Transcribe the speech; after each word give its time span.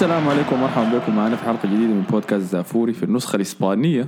السلام 0.00 0.28
عليكم 0.28 0.56
ومرحبا 0.56 0.98
بكم. 0.98 1.16
معنا 1.16 1.36
في 1.36 1.44
حلقة 1.44 1.68
جديدة 1.68 1.94
من 1.94 2.02
بودكاست 2.10 2.44
زافوري 2.44 2.92
في 2.92 3.02
النسخة 3.02 3.36
الإسبانية. 3.36 4.06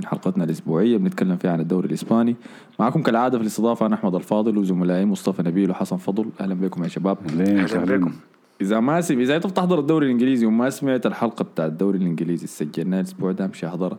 من 0.00 0.06
حلقتنا 0.06 0.44
الإسبوعية 0.44 0.96
بنتكلم 0.96 1.36
فيها 1.36 1.52
عن 1.52 1.60
الدوري 1.60 1.88
الإسباني. 1.88 2.36
معكم 2.78 3.02
كالعادة 3.02 3.38
في 3.38 3.42
الاستضافة 3.42 3.86
أنا 3.86 3.94
أحمد 3.94 4.14
الفاضل 4.14 4.58
وزملائي 4.58 5.04
مصطفى 5.04 5.42
نبيل 5.42 5.70
وحسن 5.70 5.96
فضل. 5.96 6.30
أهلا 6.40 6.54
بكم 6.54 6.82
يا 6.82 6.88
شباب. 6.88 7.18
أهلا 7.40 7.84
بكم. 7.84 8.12
إذا 8.60 8.80
ما 8.80 9.00
سم... 9.00 9.20
إذا 9.20 9.36
انت 9.36 9.46
بتحضر 9.46 9.78
الدوري 9.78 10.06
الإنجليزي 10.06 10.46
وما 10.46 10.70
سمعت 10.70 11.06
الحلقة 11.06 11.42
بتاع 11.42 11.66
الدوري 11.66 11.98
الإنجليزي 11.98 12.46
سجلناها 12.46 13.00
الأسبوع 13.00 13.32
ده 13.32 13.46
مش 13.46 13.64
أحضرها. 13.64 13.98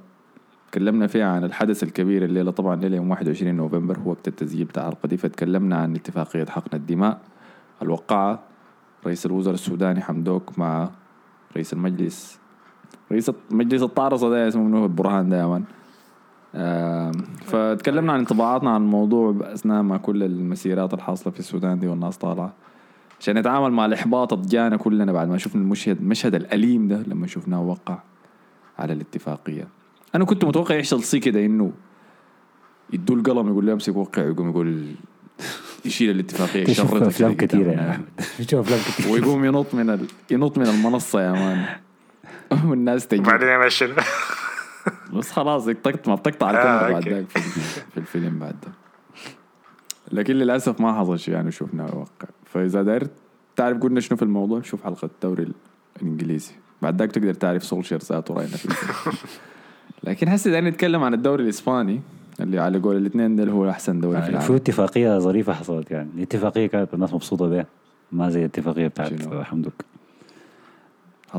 تكلمنا 0.72 1.08
فيها 1.08 1.26
عن 1.26 1.44
الحدث 1.44 1.84
الكبير 1.84 2.26
الليلة 2.26 2.52
طبعا 2.52 2.76
ليلة 2.76 2.96
يوم 2.96 3.10
21 3.10 3.56
نوفمبر 3.56 3.98
هو 4.00 4.10
وقت 4.10 4.28
التسجيل 4.28 4.66
بتاع 4.66 4.88
الحلقة 4.88 5.08
دي. 5.08 5.18
فتكلمنا 5.18 5.76
عن 5.76 5.96
اتفاقية 5.96 6.46
حقن 6.46 6.78
الدماء 6.78 7.22
الوقعة. 7.82 8.40
رئيس 9.06 9.26
الوزراء 9.26 9.54
السوداني 9.54 10.02
حمدوك 10.02 10.60
مع 10.60 10.90
رئيس 11.56 11.74
المجلس. 11.74 12.40
رئيس 13.12 13.32
مجلس 13.52 13.82
الطارصه 13.82 14.30
ده 14.30 14.48
اسمه 14.48 14.64
منو 14.64 14.86
البرهان 14.86 15.30
ده 15.30 15.62
فتكلمنا 17.46 18.14
عن 18.14 18.20
انطباعاتنا 18.20 18.70
عن 18.70 18.82
الموضوع 18.82 19.36
أثناء 19.42 19.82
ما 19.82 19.98
كل 19.98 20.24
المسيرات 20.24 20.94
الحاصلة 20.94 21.34
في 21.34 21.40
السودان 21.40 21.80
دي 21.80 21.88
والناس 21.88 22.18
طالعة. 22.18 22.54
عشان 23.20 23.38
نتعامل 23.38 23.72
مع 23.72 23.86
الإحباط 23.86 24.34
اللي 24.34 24.48
جانا 24.48 24.78
كلنا 24.78 25.12
بعد 25.12 25.28
ما 25.28 25.38
شفنا 25.38 25.62
المشهد 25.62 25.98
المشهد 25.98 26.36
الأليم 26.36 26.88
ده 26.88 27.04
لما 27.08 27.28
شفناه 27.28 27.62
وقع 27.62 28.00
على 28.80 28.94
الاتفاقية. 28.94 29.68
أنا 30.16 30.26
كنت 30.26 30.46
متوقع 30.46 30.76
يحصل 30.76 31.04
صي 31.04 31.20
كده 31.20 31.46
إنه 31.46 31.72
يدوا 32.94 33.16
القلم 33.16 33.48
يقول 33.48 33.66
له 33.66 33.74
امسك 33.74 33.96
وقع 33.96 34.22
يقوم 34.22 34.50
يقول 34.50 34.86
يشيل 35.86 36.10
الاتفاقية 36.10 36.70
يشرطها 36.70 37.08
أفلام 37.08 37.36
كثيرة. 37.36 37.72
يا 37.72 37.92
احمد 37.92 38.06
تشوف 38.40 38.60
أفلام 38.60 38.80
كثيرة. 38.80 39.12
ويقوم 39.12 39.46
ينط 39.46 39.74
من 39.74 39.90
ال... 39.90 40.06
ينط 40.32 40.58
من 40.58 40.68
المنصة 40.68 41.22
يا 41.22 41.32
man. 41.32 41.66
والناس 42.70 43.08
تجي. 43.08 43.22
وبعدين 43.22 43.50
يمشي 43.50 43.88
بس 45.14 45.32
خلاص 45.32 45.66
بتقطع 45.66 46.12
ما 46.12 46.16
بتقطع 46.16 46.50
آه، 46.50 46.52
الكاميرا 46.52 47.00
بعد. 47.00 47.10
ذاك 47.10 47.30
في, 47.30 47.40
في 47.92 47.98
الفيلم 47.98 48.40
بعد 48.40 48.56
ده 48.64 48.72
لكن 50.12 50.34
للأسف 50.34 50.82
ما 50.82 51.00
حصل 51.00 51.20
شيء 51.20 51.34
يعني 51.34 51.52
شفناه 51.52 51.86
يوقع 51.86 52.28
فإذا 52.46 52.84
داير 52.84 53.08
تعرف 53.56 53.78
قلنا 53.78 54.00
شنو 54.00 54.18
في 54.18 54.24
الموضوع 54.24 54.62
شوف 54.62 54.84
حلقة 54.84 55.06
الدوري 55.06 55.48
الإنجليزي. 56.02 56.52
بعد 56.82 57.00
ذاك 57.00 57.12
تقدر 57.12 57.34
تعرف 57.34 57.64
سولشير 57.64 58.00
ذاته 58.00 58.34
راينا 58.34 58.58
فيه 58.58 58.70
لكن 60.04 60.28
هسه 60.28 60.52
داير 60.52 60.64
نتكلم 60.64 61.04
عن 61.04 61.14
الدوري 61.14 61.44
الإسباني. 61.44 62.02
اللي 62.40 62.60
على 62.60 62.80
قول 62.80 62.98
الاثنين 62.98 63.36
ده 63.36 63.44
اللي 63.44 63.54
هو 63.54 63.70
أحسن 63.70 64.00
دوري 64.00 64.18
في 64.18 64.24
في 64.24 64.30
العالم. 64.30 64.56
اتفاقية 64.56 65.20
ظريفة 65.20 65.54
حصلت 65.54 65.92
يعني؟ 65.92 66.10
الاتفاقية 66.16 66.68
كانت 66.68 66.94
الناس 66.94 67.14
مبسوطة 67.14 67.48
بها 67.48 67.66
ما 68.12 68.30
زي 68.30 68.40
الاتفاقية 68.40 68.88
بتاعت؟ 68.88 69.14
حمدوك 69.44 69.74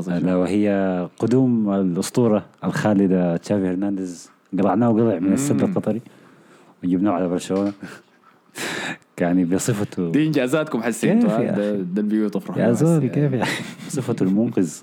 لا؟ 0.07 0.35
وهي 0.35 1.07
قدوم 1.19 1.73
الأسطورة 1.73 2.45
الخالدة 2.63 3.37
تشافي 3.37 3.67
هرنانديز. 3.67 4.31
قلعناه 4.59 4.89
وقلع 4.89 5.19
من 5.19 5.33
السد. 5.33 5.63
القطري. 5.63 6.01
وجبناه 6.83 7.11
على 7.11 7.27
برشلونة. 7.27 7.73
يعني 9.21 9.45
بصفته 9.45 10.11
دي 10.11 10.27
انجازاتكم 10.27 10.83
حسيتوا؟ 10.83 11.39
يا 11.39 11.51
ده؟ 11.51 11.71
ده 11.71 12.01
البيوت 12.01 12.35
أفرح. 12.35 12.57
يا 12.57 12.71
زول 12.71 12.97
هسه 12.97 13.07
كيف 13.07 13.33
يعني 13.33 13.49
بصفته 13.87 14.23
المنقذ. 14.23 14.73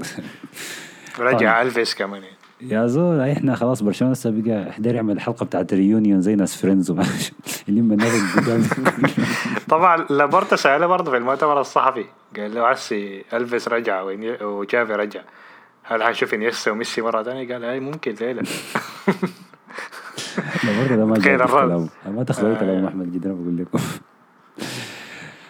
رجع 1.18 1.62
ألفيس 1.62 1.94
كمان. 1.94 2.22
يا 2.62 2.86
زول 2.86 3.20
إحنا 3.20 3.54
خلاص 3.54 3.82
برشلونة 3.82 4.12
هسه 4.12 4.30
بقى 4.30 4.72
حيدير 4.72 4.94
يعمل 4.94 5.14
الحلقة 5.14 5.46
بتاعت 5.46 5.72
ال 5.72 5.78
reunion 5.78 6.20
زي 6.20 6.34
ناس 6.34 6.56
Friends 6.56 6.90
وما 6.90 7.04
اللي 7.68 7.80
من 7.80 7.98
طبعا 9.68 9.96
لابورتا 10.10 10.56
سأله 10.56 10.86
برضه 10.86 11.10
في 11.10 11.16
المؤتمر 11.16 11.60
الصحفي. 11.60 12.04
قال 12.36 12.54
له 12.54 12.66
هسي 12.66 13.24
ألفيس 13.32 13.68
رجع 13.68 14.02
وتشافي 14.42 14.92
رجع. 14.92 15.20
هل 15.82 16.02
حنشوف 16.02 16.34
إنيستا 16.34 16.70
وميسي 16.70 17.02
مرة 17.02 17.22
ثانية؟ 17.22 17.52
قال 17.52 17.64
هاي 17.64 17.80
ممكن 17.80 18.14
ليلة 18.20 18.42
لا. 18.42 18.48
برضه 20.82 20.96
ده 20.96 21.04
ما 21.06 21.14
خير 21.20 21.38
جاب 21.38 21.48
الرد. 21.48 21.68
كلام. 21.68 21.88
أنا 22.06 22.14
ما 22.16 22.24
تخلوا 22.24 22.56
آه. 22.56 22.60
كلام 22.60 22.84
أحمد 22.86 23.12
جدا 23.12 23.32
بقول 23.32 23.56
لكم. 23.56 23.78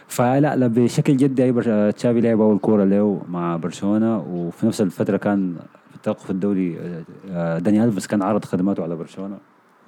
فلا 0.08 0.56
لا 0.56 0.66
بشكل 0.66 1.16
جدي 1.16 1.52
تشافي 1.92 2.20
لعب 2.20 2.40
أول 2.40 2.58
كورة 2.58 2.84
له 2.84 3.22
مع 3.28 3.56
برشلونة 3.56 4.18
وفي 4.18 4.66
نفس 4.66 4.80
الفترة 4.80 5.16
كان 5.16 5.56
التوقف 6.00 6.30
الدولي 6.30 6.78
آه، 6.78 7.02
آه، 7.30 7.58
داني 7.58 7.84
ألفيس 7.84 8.06
كان 8.06 8.22
عرض 8.22 8.44
خدماته 8.44 8.82
على 8.82 8.96
برشلونة. 8.96 9.38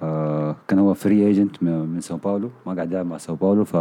آه، 0.01 0.55
كان 0.67 0.79
هو 0.79 0.93
free 0.93 1.27
agent 1.27 1.63
من 1.63 2.01
ساو 2.01 2.17
باولو 2.17 2.49
ما 2.67 2.73
قاعد 2.73 2.91
يلعب 2.91 3.05
مع 3.05 3.17
ساو 3.17 3.35
باولو 3.35 3.63
ف 3.65 3.77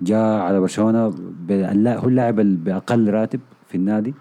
جاء 0.00 0.40
على 0.40 0.60
برشلونة 0.60 1.04
هو 1.06 2.08
اللاعب 2.08 2.40
ال- 2.40 2.56
بأقل 2.56 3.10
راتب 3.10 3.40
في 3.68 3.74
النادي. 3.74 4.14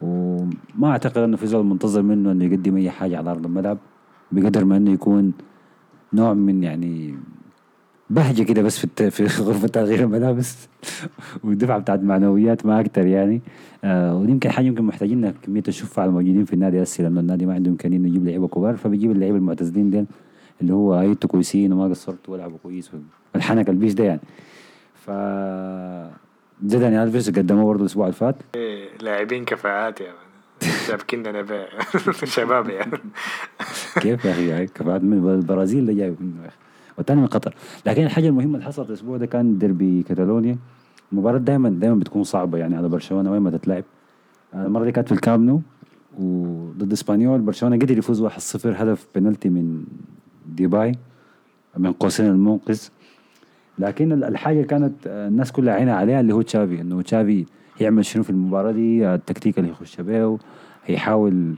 وما 0.00 0.90
أعتقد 0.90 1.18
إنه 1.18 1.36
في 1.36 1.46
زول 1.46 1.64
منتظر 1.66 2.02
منه 2.02 2.32
إنه 2.32 2.44
يقدم 2.44 2.76
أي 2.76 2.90
حاجة 2.90 3.18
على 3.18 3.30
أرض 3.30 3.46
الملعب 3.46 3.78
بقدر 4.32 4.64
ما 4.64 4.76
إنه 4.76 4.90
يكون 4.90 5.32
نوع 6.12 6.34
من 6.34 6.62
يعني 6.62 7.14
بهجة 8.10 8.42
كده 8.42 8.62
بس 8.62 8.86
في. 8.86 9.10
في 9.10 9.42
غرفة 9.42 9.68
تغيير 9.68 10.00
الملابس. 10.00 10.68
والدفعة 11.44 11.78
بتاعت 11.78 12.00
معنويات 12.00 12.66
ما 12.66 12.80
أكتر 12.80 13.06
يعني. 13.06 13.40
آه 13.84 14.16
ودي 14.16 14.32
يمكن 14.32 14.50
حاجة 14.50 14.66
يمكن 14.66 14.84
محتاجين 14.84 15.30
كمية 15.30 15.62
الشفعة 15.68 16.04
الموجودين 16.04 16.44
في 16.44 16.52
النادي 16.52 16.82
هسه 16.82 17.02
لأنه 17.04 17.20
النادي 17.20 17.46
ما 17.46 17.54
عنده 17.54 17.70
إمكانية 17.70 17.96
إنه 17.96 18.08
يجيب 18.08 18.26
لعيبة 18.26 18.48
كبار 18.48 18.76
فبيجيب 18.76 19.10
اللعيبة 19.10 19.36
المعتزلين 19.36 19.90
ديل 19.90 20.06
اللي 20.60 20.72
هو 20.72 20.94
هيتوا 20.94 21.30
كويسين 21.30 21.72
وما 21.72 21.84
قصرتوا 21.84 22.34
ولعبوا 22.34 22.58
كويس 22.62 22.90
الحنك 23.36 23.68
البيش 23.68 23.92
ده 23.92 24.04
يعني. 24.04 24.20
ف 24.94 25.10
جدني 26.64 27.02
ألفيس 27.02 27.30
قدموه 27.30 27.64
برضه 27.64 27.80
الأسبوع 27.80 28.06
اللي 28.06 28.16
فات. 28.16 28.36
إيه، 28.54 28.88
لاعبين 29.02 29.44
كفاءات 29.44 30.00
يا 30.00 30.06
مان 30.06 30.70
سابقين 30.86 31.22
نباع 31.22 31.68
شباب 32.24 32.68
يعني. 32.68 32.98
كيف 34.00 34.24
يا 34.24 34.54
أخي؟ 34.54 34.66
كفاءات 34.66 35.02
من 35.02 35.28
البرازيل 35.34 35.78
اللي 35.78 35.94
جاي 35.94 36.14
منه 36.20 36.42
يا 36.42 36.48
أخي. 36.48 36.56
والثاني 37.00 37.20
من 37.20 37.26
قطر. 37.26 37.54
لكن 37.86 38.02
الحاجة 38.02 38.28
المهمة 38.28 38.54
اللي 38.54 38.64
حصلت 38.66 38.88
الأسبوع 38.88 39.16
ده 39.16 39.26
كان 39.26 39.58
ديربي 39.58 40.02
كاتالونيا. 40.02 40.56
المباراة 41.12 41.38
دائما 41.38 41.68
دائما 41.68 41.94
بتكون 41.96 42.24
صعبة 42.24 42.58
يعني 42.58 42.76
على 42.76 42.88
برشلونة 42.88 43.30
وين 43.32 43.42
ما 43.42 43.50
تتلعب. 43.50 43.84
آه، 44.54 44.66
المرة 44.66 44.84
دي 44.84 44.92
كانت 44.92 45.08
في 45.08 45.14
الكامب 45.14 45.44
نو 45.46 45.60
وضد 46.18 46.92
إسبانيول 46.92 47.40
برشلونة 47.40 47.76
قدر 47.76 47.98
يفوز 47.98 48.22
1-0 48.22 48.66
هدف 48.66 49.06
بنالتي 49.14 49.48
من 49.48 49.84
ديباي 50.48 50.92
من 51.76 51.92
قوسين 51.92 52.26
المنقذ. 52.26 52.80
لكن 53.78 54.12
ال- 54.12 54.24
الحاجة 54.24 54.56
اللي 54.56 54.66
كانت 54.68 54.94
آه، 55.06 55.28
الناس 55.28 55.52
كلها 55.52 55.74
عينها 55.74 55.94
عليها 55.94 56.20
اللي 56.20 56.34
هو 56.34 56.42
تشافي. 56.42 56.80
إنه 56.80 57.02
تشافي 57.02 57.46
يعمل 57.80 58.04
شنو 58.04 58.22
في 58.22 58.30
المباراة 58.30 58.72
دي؟ 58.72 59.06
التكتيك 59.14 59.58
اللي 59.58 59.70
يخش 59.70 60.00
بيه 60.00 60.38
هيحاول 60.86 61.54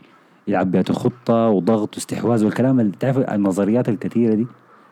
يلعب 0.49 0.71
بياته 0.71 0.95
خطة 0.95 1.49
وضغط 1.49 1.95
واستحواذ 1.95 2.45
والكلام 2.45 2.81
اللي 2.81 2.93
تعرف 3.01 3.19
النظريات 3.19 3.89
الكثيرة 3.89 4.35
دي؟ 4.35 4.47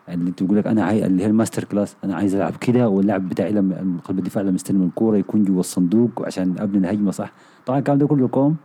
اللي 0.09 0.31
تقول 0.31 0.57
لك 0.57 0.67
أنا 0.67 0.83
عاي... 0.83 1.05
اللي 1.05 1.23
هي 1.23 1.27
ال 1.27 1.32
master 1.32 1.63
class 1.63 1.95
أنا 2.03 2.15
عايز 2.15 2.35
ألعب 2.35 2.55
كده 2.55 2.87
واللاعب 2.89 3.29
بتاعي 3.29 3.51
لما 3.51 3.97
قلب 4.03 4.19
الدفاع 4.19 4.43
لما 4.43 4.55
يستلم 4.55 4.83
الكورة 4.83 5.17
يكون 5.17 5.43
جوا 5.43 5.59
الصندوق 5.59 6.25
عشان 6.25 6.55
ابني 6.59 6.77
الهجمة 6.77 7.11
صح؟ 7.11 7.31
طبعا 7.65 7.79
الكلام 7.79 7.97
ده 7.97 8.07
كله 8.07 8.27
كوم. 8.27 8.55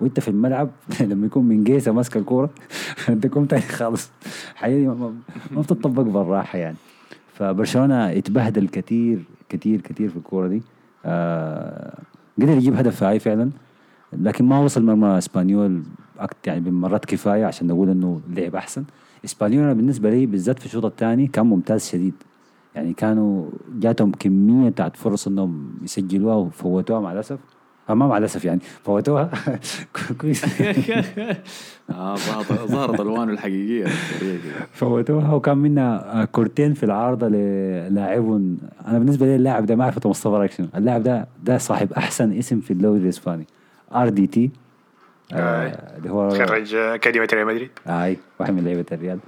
وأنت 0.00 0.20
في 0.20 0.28
الملعب 0.28 0.70
لما 1.00 1.26
يكون 1.26 1.44
من 1.44 1.64
جيسة 1.64 1.92
ماسك 1.92 2.16
الكورة 2.16 2.50
أنت 3.08 3.26
كوم 3.26 3.44
تاني 3.44 3.62
خالص. 3.62 4.10
حقيقي 4.54 4.86
ما, 4.86 5.12
ما- 5.50 5.60
بتطبق 5.62 6.02
بالراحة 6.02 6.58
يعني. 6.58 6.76
فبرشلونة 7.34 8.12
اتبهدل 8.12 8.68
كثير 8.68 9.24
كثير 9.48 9.80
كثير 9.80 10.08
في 10.08 10.16
الكورة 10.16 10.48
دي. 10.48 10.62
آه 11.04 11.98
قدر 12.38 12.48
يجيب 12.52 12.74
هدف 12.74 13.02
هاي 13.02 13.18
فعلا. 13.18 13.50
لكن 14.12 14.44
ما 14.44 14.58
وصل 14.60 14.84
مرمى 14.84 15.18
إسبانيول 15.18 15.82
يعني 16.46 16.60
بمرات 16.60 17.04
كفاية 17.04 17.44
عشان 17.44 17.66
نقول 17.66 17.90
إنه 17.90 18.20
لعب 18.30 18.54
أحسن. 18.56 18.84
اسبانيول 19.24 19.64
أنا 19.64 19.72
بالنسبة 19.72 20.10
لي 20.10 20.26
بالذات 20.26 20.58
في 20.58 20.66
الشوط 20.66 20.84
الثاني 20.84 21.26
كان 21.26 21.46
ممتاز 21.46 21.88
شديد. 21.88 22.14
يعني 22.74 22.92
كانوا 22.92 23.50
جاتهم 23.78 24.12
كمية 24.12 24.70
بتاعت 24.70 24.96
فرص 24.96 25.26
إنهم 25.26 25.74
يسجلوها 25.82 26.34
وفوتوها 26.34 27.00
مع 27.00 27.12
الأسف. 27.12 27.38
آه، 27.90 27.94
ما 27.94 28.06
مع 28.06 28.18
الأسف 28.18 28.44
يعني 28.44 28.60
فوتوها. 28.84 29.30
كويس 30.20 30.44
آه 31.90 32.14
ظهرت 32.66 33.00
الوانه 33.00 33.32
الحقيقية. 33.32 33.84
فوتوها 34.72 35.32
وكان 35.34 35.58
منا 35.58 36.22
آه، 36.22 36.24
كورتين 36.24 36.74
في 36.74 36.82
العارضة 36.82 37.28
للاعب 37.28 38.30
أنا 38.86 38.98
بالنسبة 38.98 39.26
لي 39.26 39.36
اللاعب 39.36 39.66
ده 39.66 39.76
ما 39.76 39.84
اعرف 39.84 40.06
مصطفى 40.06 40.34
رايك 40.34 40.50
شنو 40.52 40.66
اللاعب 40.76 41.02
ده 41.02 41.28
ده 41.44 41.58
صاحب 41.58 41.92
أحسن 41.92 42.32
اسم 42.32 42.60
في 42.60 42.70
الدوري 42.72 43.00
الإسباني. 43.00 43.46
RDT. 43.94 44.44
آه. 44.44 44.69
اللي 45.32 46.10
هو 46.10 46.30
خرج 46.30 46.74
أكاديمية 46.74 47.28
ريال 47.32 47.46
مدريد. 47.46 47.70
أي 47.86 48.16
واحد 48.40 48.52
من 48.54 48.64
لعيبة 48.64 48.84
الريال. 48.92 49.18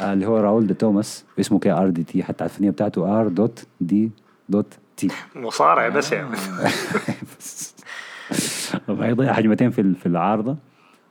آه 0.00 0.12
اللي 0.12 0.26
هو 0.26 0.38
راؤول 0.38 0.66
دي 0.66 0.74
توماس 0.74 1.24
اسمه 1.40 1.58
ك 1.58 1.70
RDT 1.70 2.22
حتى 2.22 2.44
على 2.44 2.50
الفنيلة 2.50 2.70
بتاعته 2.70 3.20
R 3.20 3.28
dot 3.28 3.66
D 3.80 4.10
dot 4.48 4.74
T 4.96 5.08
مصارع 5.36 5.88
بس 5.88 6.12
يا 6.12 6.28
man 8.88 9.10
يضيع 9.10 9.32
هجمتين 9.32 9.70
في 9.70 9.94
في 9.94 10.06
العارضة. 10.06 10.56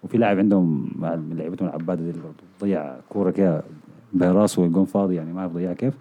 وفي 0.04 0.18
لاعب 0.18 0.38
عندهم 0.38 0.92
من 1.00 1.38
لعيبتهم 1.38 1.68
العباده 1.68 2.04
دي 2.04 2.12
برضه 2.12 2.44
ضيع 2.62 2.96
كورة 3.10 3.32
كده 3.32 3.64
براسه 4.14 4.62
والجون 4.62 4.86
فاضي 4.86 5.16
يعني 5.16 5.34
ما 5.34 5.42
أعرف 5.42 5.52
ضيعها 5.52 5.74
كيف. 5.74 5.94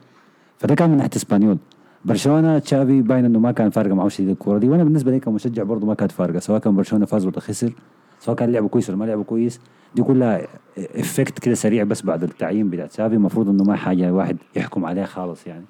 فده 0.59 0.75
كان 0.75 0.91
من 0.91 0.97
ناحية 0.97 1.11
إسبانيول. 1.17 1.59
برشلونة 2.05 2.59
تشافي 2.59 3.03
باين 3.03 3.25
انه 3.25 3.39
ما 3.39 3.53
كان 3.53 3.71
فارقه 3.71 3.95
معه 3.95 4.09
شديد 4.09 4.29
الكورة 4.29 4.59
دي. 4.59 4.69
وأنا 4.69 4.85
بالنسبة 4.85 5.11
لي 5.11 5.21
كمشجع 5.21 5.63
برضه 5.63 5.87
ما 5.87 5.95
كانت 5.95 6.13
فارقة 6.13 6.39
سواء 6.39 6.61
كان 6.61 6.77
برشلونة 6.77 7.07
فاز 7.07 7.27
ولا 7.27 7.41
خسر. 7.41 7.73
سواء 8.21 8.37
كان 8.37 8.53
لعبه 8.53 8.69
كويس 8.69 8.91
ولا 8.91 8.99
ما 8.99 9.05
لعبه 9.05 9.25
كويس 9.25 9.61
دي 9.95 10.03
كلها 10.03 10.47
effect 10.79 11.39
كده 11.39 11.55
سريع 11.55 11.85
بس 11.85 12.03
بعد 12.03 12.23
التعيين 12.23 12.71
بتاع 12.71 12.87
تشافي. 12.87 13.15
المفروض 13.15 13.49
إنه 13.49 13.65
ما 13.65 13.77
حاجة 13.77 14.13
واحد 14.13 14.37
يحكم 14.57 14.85
عليها 14.85 15.05
خالص 15.07 15.47
يعني. 15.47 15.65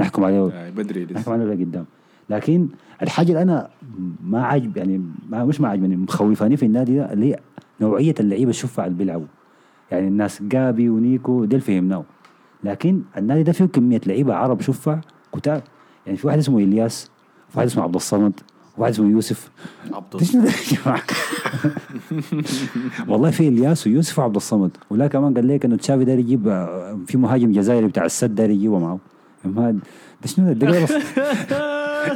نحكم 0.00 0.24
عليه 0.24 0.48
آه، 0.52 0.70
بدري 0.70 1.04
نحكم 1.04 1.18
لسه 1.20 1.32
عليه 1.32 1.44
لقدام 1.44 1.86
لكن 2.30 2.68
الحاجة 3.02 3.28
اللي 3.28 3.42
أنا 3.42 3.70
ما 4.24 4.44
عاجب 4.44 4.76
يعني 4.76 5.02
ما 5.28 5.44
مش 5.44 5.60
ما 5.60 5.68
عاجبني 5.68 5.96
مخوفاني 5.96 6.56
في 6.56 6.66
النادي 6.66 6.96
ده 6.96 7.12
اللي 7.12 7.32
هي 7.32 7.38
نوعية 7.80 8.14
اللعيبة 8.20 8.50
الشفع 8.50 8.86
اللي 8.86 8.98
بيلعبوا. 8.98 9.26
يعني 9.90 10.08
الناس 10.08 10.42
جابي 10.42 10.88
ونيكو 10.88 11.44
ديل 11.44 11.60
فهمناه. 11.60 12.04
لكن 12.64 13.02
النادي 13.16 13.42
ده 13.42 13.52
فيه 13.52 13.64
كمية 13.64 14.00
لعيبة 14.06 14.34
عرب 14.34 14.60
شفع 14.60 15.00
كتار. 15.34 15.62
يعني 16.06 16.18
في 16.18 16.26
واحد 16.26 16.38
اسمه 16.38 16.58
إلياس 16.58 17.10
وفي 17.48 17.58
واحد 17.58 17.66
اسمه 17.66 17.82
عبد 17.82 17.94
الصمد. 17.94 18.40
اسمه 18.84 19.10
يوسف. 19.10 19.50
عبد؟ 19.92 20.14
والله 23.08 23.30
في 23.30 23.48
الياس 23.48 23.86
ويوسف 23.86 24.18
وعبد 24.18 24.36
الصمد. 24.36 24.70
ولا 24.90 25.06
كمان 25.06 25.34
قال 25.34 25.48
لك 25.48 25.64
إنه 25.64 25.76
تشافي 25.76 26.04
داير 26.04 26.18
يجيب 26.18 26.48
آه، 26.48 26.98
في 27.06 27.18
مهاجم 27.18 27.52
جزائري 27.52 27.86
بتاع 27.86 28.04
السد 28.04 28.34
داير 28.34 28.50
يجيبه 28.50 28.78
معه. 28.78 28.98
ما 29.44 29.70
ده 29.70 29.80
شنو 30.26 30.52
ده؟ 30.52 30.86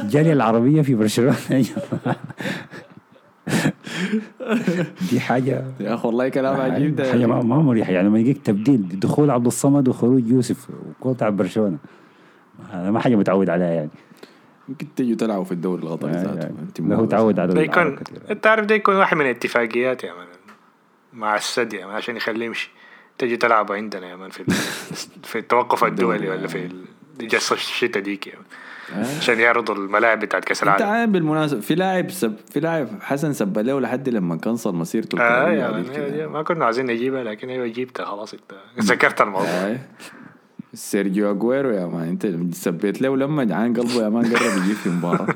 الجاليه 0.03 0.33
العربية 0.33 0.81
في 0.81 0.95
برشلونة 0.95 1.35
دي 5.11 5.19
حاجة. 5.19 5.63
يا 5.79 5.93
أخي 5.93 6.07
والله 6.07 6.29
كلام 6.29 6.61
عجيب 6.61 6.95
ده. 6.95 7.11
حاجة 7.11 7.25
ما 7.25 7.41
مريحة. 7.61 7.91
يعني 7.91 8.07
لما 8.07 8.19
يجيك 8.19 8.37
تبديل 8.37 8.99
دخول 8.99 9.29
عبد 9.29 9.45
الصمد 9.45 9.87
وخروج 9.87 10.27
يوسف 10.27 10.67
برشلونة. 11.21 11.77
هذا 12.71 12.91
ما 12.91 12.99
حاجة 12.99 13.15
متعود 13.15 13.49
عليها 13.49 13.67
يعني. 13.67 13.89
يمكن 14.69 14.87
تيجوا 14.95 15.15
تلعبوا 15.17 15.43
في 15.43 15.51
الدوري 15.51 15.83
القطري 15.83 16.11
ذاته 16.11 16.47
انت 16.47 16.79
لا 16.81 16.95
هو 16.95 17.05
تعود 17.05 17.39
على 17.39 17.63
يكون. 17.63 17.99
انت 18.31 18.47
عارف 18.47 18.65
ده 18.65 18.75
يكون 18.75 18.95
واحد 18.95 19.17
من 19.17 19.25
الاتفاقيات 19.25 20.03
يا 20.03 20.13
man 20.13 20.27
مع 21.13 21.35
السد 21.35 21.73
يا 21.73 21.85
man 21.85 21.95
عشان 21.95 22.15
يخليه 22.17 22.45
يمشي 22.45 22.71
تجي 23.17 23.37
تلعبوا 23.37 23.75
عندنا 23.75 24.07
يا 24.07 24.15
man 24.15 24.29
في 24.29 24.43
في 25.29 25.37
التوقف 25.39 25.83
الدولي 25.83 26.29
ولا 26.29 26.47
في 26.47 26.65
ال- 26.65 26.85
جلسة 27.27 27.53
الشتاء 27.53 28.03
ديك 28.03 28.27
يا 28.27 28.33
man. 28.35 28.43
آه. 29.03 29.17
عشان 29.17 29.39
يعرضوا 29.39 29.75
الملاعب 29.75 30.19
بتاعت 30.19 30.45
كأس 30.45 30.63
انت 30.63 30.81
العالم 30.81 30.95
عام 30.97 31.11
بالمناسبة 31.11 31.59
في 31.61 31.75
لاعب 31.75 32.11
سب 32.11 32.35
في 32.51 32.59
لاعب 32.59 32.87
حسن 33.01 33.33
سب 33.33 33.57
له 33.57 33.79
لحد 33.81 34.09
لما 34.09 34.35
كنسل 34.35 34.75
مسيرته 34.75 35.21
آه 35.21 35.49
يا 35.51 36.27
ما 36.27 36.41
كنا 36.43 36.65
عايزين 36.65 36.85
نجيبها 36.85 37.23
لكن 37.23 37.49
أيوه 37.49 37.67
جبتها 37.67 38.05
خلاص 38.05 38.33
انت 38.33 38.53
ذكرت 38.91 39.21
الموضوع 39.21 39.47
آه. 39.49 39.79
سيرجيو 40.73 41.31
اجويرو 41.31 41.69
يا 41.69 41.85
man 41.85 42.07
أنت 42.07 42.53
سبيت 42.55 43.01
له 43.01 43.17
لما 43.17 43.43
جعان 43.43 43.73
قلبه 43.73 44.03
يا 44.03 44.09
man 44.09 44.25
قرب 44.25 44.63
يجيب 44.63 44.75
في 44.75 44.89
مباراة. 44.89 45.27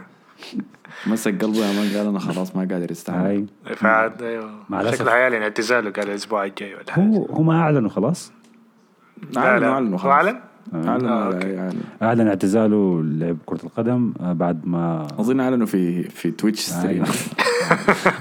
مسك 1.07 1.43
قلبه 1.43 1.57
يا 1.57 1.73
man 1.73 1.97
قال 1.97 2.07
أنا 2.07 2.19
خلاص 2.19 2.55
ما 2.55 2.67
قادر 2.71 2.91
استحمل 2.91 3.45
فعاد 3.75 4.23
أيوه. 4.23 4.91
شكله 4.91 5.15
هيعلن 5.15 5.41
اعتزاله 5.41 5.91
قال 5.91 6.09
الأسبوع 6.09 6.45
الجاي 6.45 6.75
ولا 6.75 6.99
هو 6.99 7.25
هو 7.25 7.43
ما 7.43 7.61
أعلنوا 7.61 7.89
خلاص؟ 7.89 8.31
اعلنوا 9.37 9.69
اعلنوا 9.69 9.97
خلاص 9.97 10.13
أعلن؟ 10.13 10.39
اعلنوا 10.73 11.09
آه،. 11.09 11.39
يعني 11.45 11.75
أعلن. 12.01 12.27
اعتزاله 12.27 13.03
لعب 13.03 13.37
كرة 13.45 13.63
القدم 13.63 14.13
آه، 14.21 14.33
بعد 14.33 14.67
ما 14.67 15.07
أظن 15.19 15.39
أعلنوا 15.39 15.65
في 15.65 16.03
في 16.03 16.31
Twitch 16.31 16.59
stream 16.59 17.03
أيوة. 17.03 17.07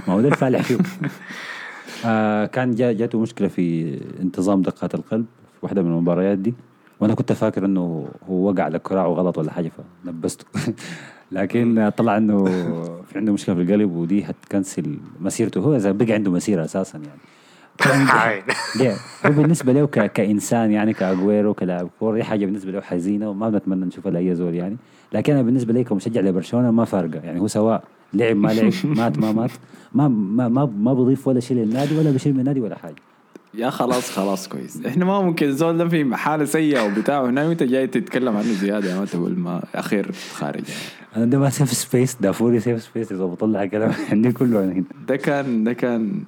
ما 0.08 0.14
هو 0.14 0.20
ده 0.20 0.28
الفالح 0.28 0.62
فيه 0.62 0.78
آه 2.06 2.46
كان 2.46 2.74
جا 2.74 2.92
جاته 2.92 3.20
مشكلة 3.20 3.48
في 3.48 3.98
انتظام 4.20 4.62
دقات 4.62 4.94
القلب 4.94 5.26
في 5.52 5.58
واحدة 5.62 5.82
من 5.82 5.88
المباريات 5.88 6.38
دي. 6.38 6.54
وأنا 7.00 7.14
كنت 7.14 7.32
فاكر 7.32 7.64
إنه 7.64 8.08
هو 8.28 8.48
وقع 8.48 8.62
على 8.62 8.78
كراعه 8.78 9.06
غلط 9.08 9.38
ولا 9.38 9.52
حاجة 9.52 9.70
فنبسته 10.04 10.44
لكن 11.32 11.92
طلع 11.96 12.16
إنه 12.16 12.44
في 13.08 13.18
عنده 13.18 13.32
مشكلة 13.32 13.54
في 13.54 13.62
القلب 13.62 13.96
ودي 13.96 14.24
هتكنسل 14.24 14.98
مسيرته. 15.20 15.60
هو 15.60 15.76
إذا 15.76 15.92
بقى 15.92 16.12
عنده 16.12 16.30
مسيرة 16.30 16.64
أساسا 16.64 16.98
يعني. 16.98 17.20
ليه؟ 18.78 18.94
هو 19.26 19.30
بالنسبة 19.30 19.72
له 19.72 19.86
ك... 19.86 20.12
كإنسان 20.12 20.70
يعني 20.70 20.92
كأجويرو 20.92 21.54
كلاعب 21.54 21.88
كوره 22.00 22.16
دي 22.16 22.24
حاجة 22.24 22.46
بالنسبة 22.46 22.72
له 22.72 22.80
حزينة 22.80 23.30
وما 23.30 23.50
بنتمنى 23.50 23.86
نشوفها 23.86 24.12
لأي 24.12 24.34
زول 24.34 24.54
يعني. 24.54 24.76
لكن 25.12 25.32
أنا 25.32 25.42
بالنسبة 25.42 25.72
لي 25.72 25.84
كمشجع 25.84 26.20
لبرشلونة 26.20 26.70
ما 26.70 26.84
فارقة 26.84 27.20
يعني. 27.24 27.40
هو 27.40 27.46
سواء 27.46 27.84
لعب 28.14 28.36
ما 28.36 28.48
لعب 28.48 28.72
مات 28.84 29.18
ما 29.18 29.32
مات 29.32 29.50
ما 29.94 30.08
ما 30.08 30.48
ما, 30.48 30.64
ما 30.64 30.94
بضيف 30.94 31.28
ولا 31.28 31.40
شيء 31.40 31.56
للنادي 31.56 31.98
ولا 31.98 32.10
بشيل 32.10 32.34
من 32.34 32.40
النادي 32.40 32.60
ولا 32.60 32.78
حاجة. 32.78 32.94
يا 33.56 33.70
خلاص 33.70 34.10
خلاص 34.10 34.48
كويس. 34.48 34.86
إحنا 34.86 35.04
ما 35.04 35.20
ممكن 35.20 35.52
زول 35.52 35.78
ده 35.78 35.88
في 35.88 36.16
حالة 36.16 36.44
سيئة 36.44 36.84
وبتاع 36.84 37.24
هنا 37.24 37.48
وانت 37.48 37.62
جاي 37.62 37.86
تتكلم 37.86 38.36
عنه 38.36 38.52
زيادة؟ 38.52 39.00
ما 39.00 39.04
تقول 39.04 39.38
ما 39.38 39.64
أخير 39.74 40.12
خارج. 40.34 40.68
يعني. 40.68 40.80
أنا 41.16 41.24
ده 41.24 41.38
ما 41.38 41.50
safe 41.50 41.72
space 41.72 42.14
دافوري 42.14 42.60
safe 42.60 42.82
space 42.82 43.12
إذا 43.12 43.24
بطلع 43.24 43.66
كلام 43.66 43.92
عندي 44.10 44.32
كله 44.32 44.64
هنا. 44.64 44.84
ده 45.08 45.16
كان 45.16 45.64
ده 45.64 45.72
كان 45.72 46.24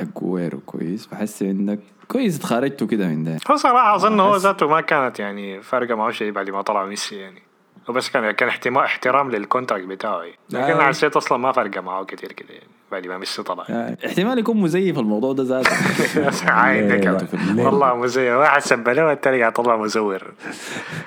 اجويرو 0.00 0.60
كويس. 0.66 1.06
بحس 1.06 1.42
إنك 1.42 1.78
كويس 2.08 2.36
اتخرجتوا 2.36 2.86
كده 2.86 3.06
من 3.06 3.24
ده. 3.24 3.38
هو 3.50 3.56
صراحة 3.56 3.94
أظن 3.94 4.20
هو 4.20 4.36
ذاته 4.36 4.68
ما 4.68 4.80
كانت 4.80 5.18
يعني 5.18 5.62
فارقة 5.62 5.94
معه 5.94 6.10
شيء 6.10 6.32
بعد 6.32 6.50
ما 6.50 6.62
طلع 6.62 6.86
ميسي 6.86 7.16
يعني. 7.16 7.42
هو 7.90 7.94
بس 7.94 8.10
كان 8.10 8.30
كان 8.30 8.76
احترام 8.76 9.30
لل 9.30 9.41
contract 9.41 9.84
بتاعه 9.86 10.22
يعني. 10.22 10.38
لكن 10.50 10.80
آه. 10.80 10.88
حسيت 10.88 11.16
أصلا 11.16 11.38
ما 11.38 11.52
فارقة 11.52 11.80
معه 11.80 12.04
كتير 12.04 12.32
كده 12.32 12.54
يعني. 12.54 12.81
بعد 12.92 13.06
ما 13.06 13.18
ميسي 13.18 13.42
طلع 13.42 13.64
يعني 13.68 13.96
احتمال 14.06 14.38
يكون 14.38 14.56
مزيف 14.56 14.98
الموضوع 14.98 15.32
ده 15.32 15.42
ذاته. 15.42 15.70
كان. 16.98 17.18
لا. 17.56 17.64
والله 17.66 17.94
مزور 17.96 18.24
واحد 18.36 18.60
سب 18.62 18.88
له 18.88 19.06
والتاني 19.06 19.40
قاعد 19.40 19.52
طلع 19.52 19.76
مزور. 19.76 20.22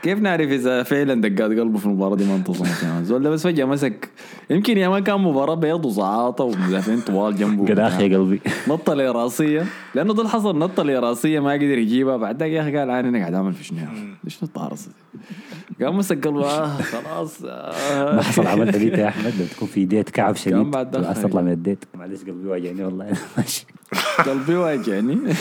كيف 0.03 0.19
نعرف 0.19 0.49
إذا 0.49 0.83
فعلا 0.83 1.21
دقات 1.21 1.51
قلبه 1.59 1.77
في 1.79 1.85
المباراة 1.85 2.15
دي 2.15 2.25
ما 2.25 2.35
انتظمت 2.35 2.83
يا 2.83 3.01
زول 3.03 3.23
ده 3.23 3.29
بس 3.29 3.43
فجأة 3.43 3.65
مسك. 3.65 4.09
يمكن 4.49 4.77
يا 4.77 4.89
ما 4.89 4.99
كان 4.99 5.21
مباراة 5.21 5.55
بيض 5.55 5.85
وزعاطة 5.85 6.43
ومدافعين 6.43 6.99
طوال 7.01 7.35
جنبه 7.35 7.65
قداخ 7.73 7.99
يا 7.99 8.17
قلبي. 8.17 8.41
نطة 8.67 8.93
لي 8.93 9.09
رأسية. 9.09 9.65
لأنه 9.95 10.13
ده 10.13 10.19
اللي 10.21 10.29
حصل 10.31 10.57
نطة 10.59 10.83
لي 10.83 10.99
رأسية 10.99 11.39
ما 11.39 11.51
قدر 11.53 11.77
يجيبها. 11.77 12.17
بعد 12.17 12.41
يا 12.41 12.61
أخي 12.61 12.77
قال 12.77 12.89
أنا 12.89 13.19
قاعد 13.19 13.33
أعمل 13.33 13.53
في 13.53 13.63
شنو؟ 13.63 13.77
ليش 14.23 14.43
نطة 14.43 14.67
راسي 14.67 14.89
قام 15.81 15.97
مسك 15.97 16.27
قلبه. 16.27 16.45
آه 16.49 16.77
خلاص. 16.81 17.43
آه 17.45 18.15
ما 18.15 18.21
حصل 18.21 18.47
عملت 18.47 18.75
date 18.77 18.97
يا 18.97 19.07
أحمد؟ 19.07 19.33
تكون 19.55 19.67
في 19.67 19.85
date 19.85 20.09
كعب 20.09 20.35
شديد 20.35 20.55
بعد 20.71 21.13
تطلع 21.13 21.41
من 21.41 21.51
ال 21.51 21.56
date 21.56 21.74
معلش 21.93 22.21
قلبي 22.23 22.47
واجعني 22.47 22.83
والله. 22.83 23.05
ماشي. 23.37 23.65
قلبي 24.25 24.55
واجعني. 24.55 25.33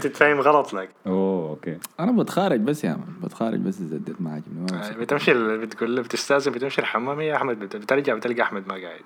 تتفهم 0.00 0.40
غلط 0.40 0.72
لك. 0.74 0.88
أوه 1.06 1.50
okay. 1.50 1.78
أنا 2.00 2.12
بتخارج 2.12 2.60
بس 2.60 2.84
يا 2.84 2.90
man 2.90 3.14
بتخارج 3.24 3.58
بس 3.60 3.80
إذا 3.80 3.96
ال 3.96 4.01
date 4.01 4.20
ما 4.20 4.42
ما 4.56 4.66
بمسك. 4.66 4.96
بتمشي 4.96 5.34
بتقول 5.58 5.96
له 5.96 6.02
بتستأذن 6.02 6.52
بتمشي 6.52 6.80
الحمام 6.80 7.20
يا 7.20 7.36
أحمد 7.36 7.58
بت- 7.58 7.76
بترجع 7.76 8.14
بتلقى 8.14 8.42
أحمد 8.42 8.68
ما 8.68 8.74
قاعد. 8.74 9.00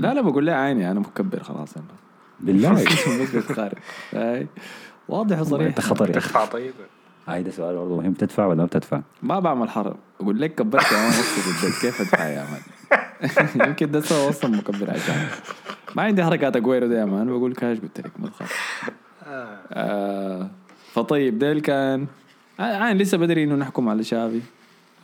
لا 0.00 0.14
لا 0.14 0.20
بقول 0.20 0.46
لها 0.46 0.54
عيني 0.54 0.90
أنا 0.90 1.00
مكبر 1.00 1.42
خلاص 1.42 1.76
أنا 1.76 1.84
بالله. 2.40 2.84
بتخارج. 3.34 3.78
واضح 5.08 5.40
وصريح. 5.40 5.66
أنت 5.66 5.80
خطر 5.80 6.10
يا 6.10 6.18
أخي. 6.18 6.28
تدفع 6.28 6.44
طيب. 6.44 6.72
هاي 7.28 7.42
ده 7.42 7.50
سؤال 7.50 7.76
برضه 7.76 7.96
مهم. 8.00 8.12
تدفع 8.12 8.46
ولا 8.46 8.58
ما 8.58 8.64
بتدفع؟ 8.64 9.00
ما 9.22 9.40
بعمل 9.40 9.68
حرب. 9.70 9.96
أقول 10.20 10.40
لك 10.40 10.54
كبرت 10.54 10.92
يا 10.92 10.96
man 10.96 11.12
البيت 11.12 11.80
كيف 11.80 12.00
أدفع 12.00 12.28
يا 12.28 12.44
man 12.50 12.60
يمكن 13.66 13.90
ده 13.90 14.00
سوى 14.00 14.28
أصلا 14.28 14.56
مكبر 14.56 14.90
عشان 14.90 15.14
ما 15.96 16.02
عندي 16.02 16.24
حركات 16.24 16.56
اجويرو 16.56 16.86
ده 16.86 17.00
يا 17.00 17.04
man 17.04 17.26
بقول 17.26 17.54
كاش 17.54 17.78
قلت 17.78 18.00
لك 18.00 18.12
ما 18.18 18.28
تخاف 18.28 18.90
آه 19.72 20.50
فطيب 20.92 21.38
ديل 21.38 21.60
كان 21.60 22.06
آه 22.60 22.62
عين 22.62 22.96
لسه 22.98 23.18
بدري 23.18 23.44
إنه 23.44 23.54
نحكم 23.54 23.88
على 23.88 24.02
شافي 24.04 24.40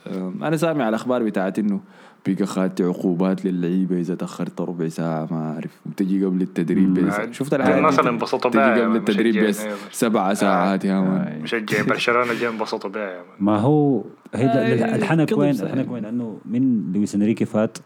آه 0.07 0.33
أنا 0.41 0.57
سامع 0.57 0.89
الأخبار 0.89 1.23
بتاعت 1.23 1.59
إنه 1.59 1.79
بقى 2.27 2.45
خدت 2.45 2.81
عقوبات 2.81 3.45
للعيبة 3.45 3.99
إذا 3.99 4.15
تأخرت 4.15 4.61
ربع 4.61 4.87
ساعة 4.87 5.27
ما 5.31 5.53
أعرف 5.53 5.71
وتجي 5.85 6.25
قبل 6.25 6.41
التدريب. 6.41 6.93
بس 6.93 7.15
شفت 7.31 7.53
الناس 7.53 7.69
الحاجات 7.69 7.99
اللي؟ 7.99 8.09
انبسطوا 8.09 8.51
تجي 8.51 8.59
بها 8.59 8.77
يا 8.77 8.85
قبل 8.85 8.95
التدريب 8.95 9.43
بس. 9.47 9.65
سبع 9.91 10.33
ساعات 10.33 10.85
يا 10.85 10.93
man 11.01 11.17
آه. 11.21 11.39
مشجعين 11.43 11.85
برشلونة 11.85 12.33
جاي 12.33 12.49
انبسطوا 12.49 12.89
بها 12.89 13.01
يا 13.09 13.17
man. 13.17 13.25
ما 13.39 13.57
هو 13.57 14.03
هي 14.35 14.45
آه، 14.45 14.95
الحنك 14.95 15.37
وين. 15.37 15.61
الحنك 15.61 15.91
وين 15.91 16.05
إنه 16.05 16.39
من 16.45 16.91
لويس 16.93 17.15
إنريكي 17.15 17.45
فات 17.45 17.77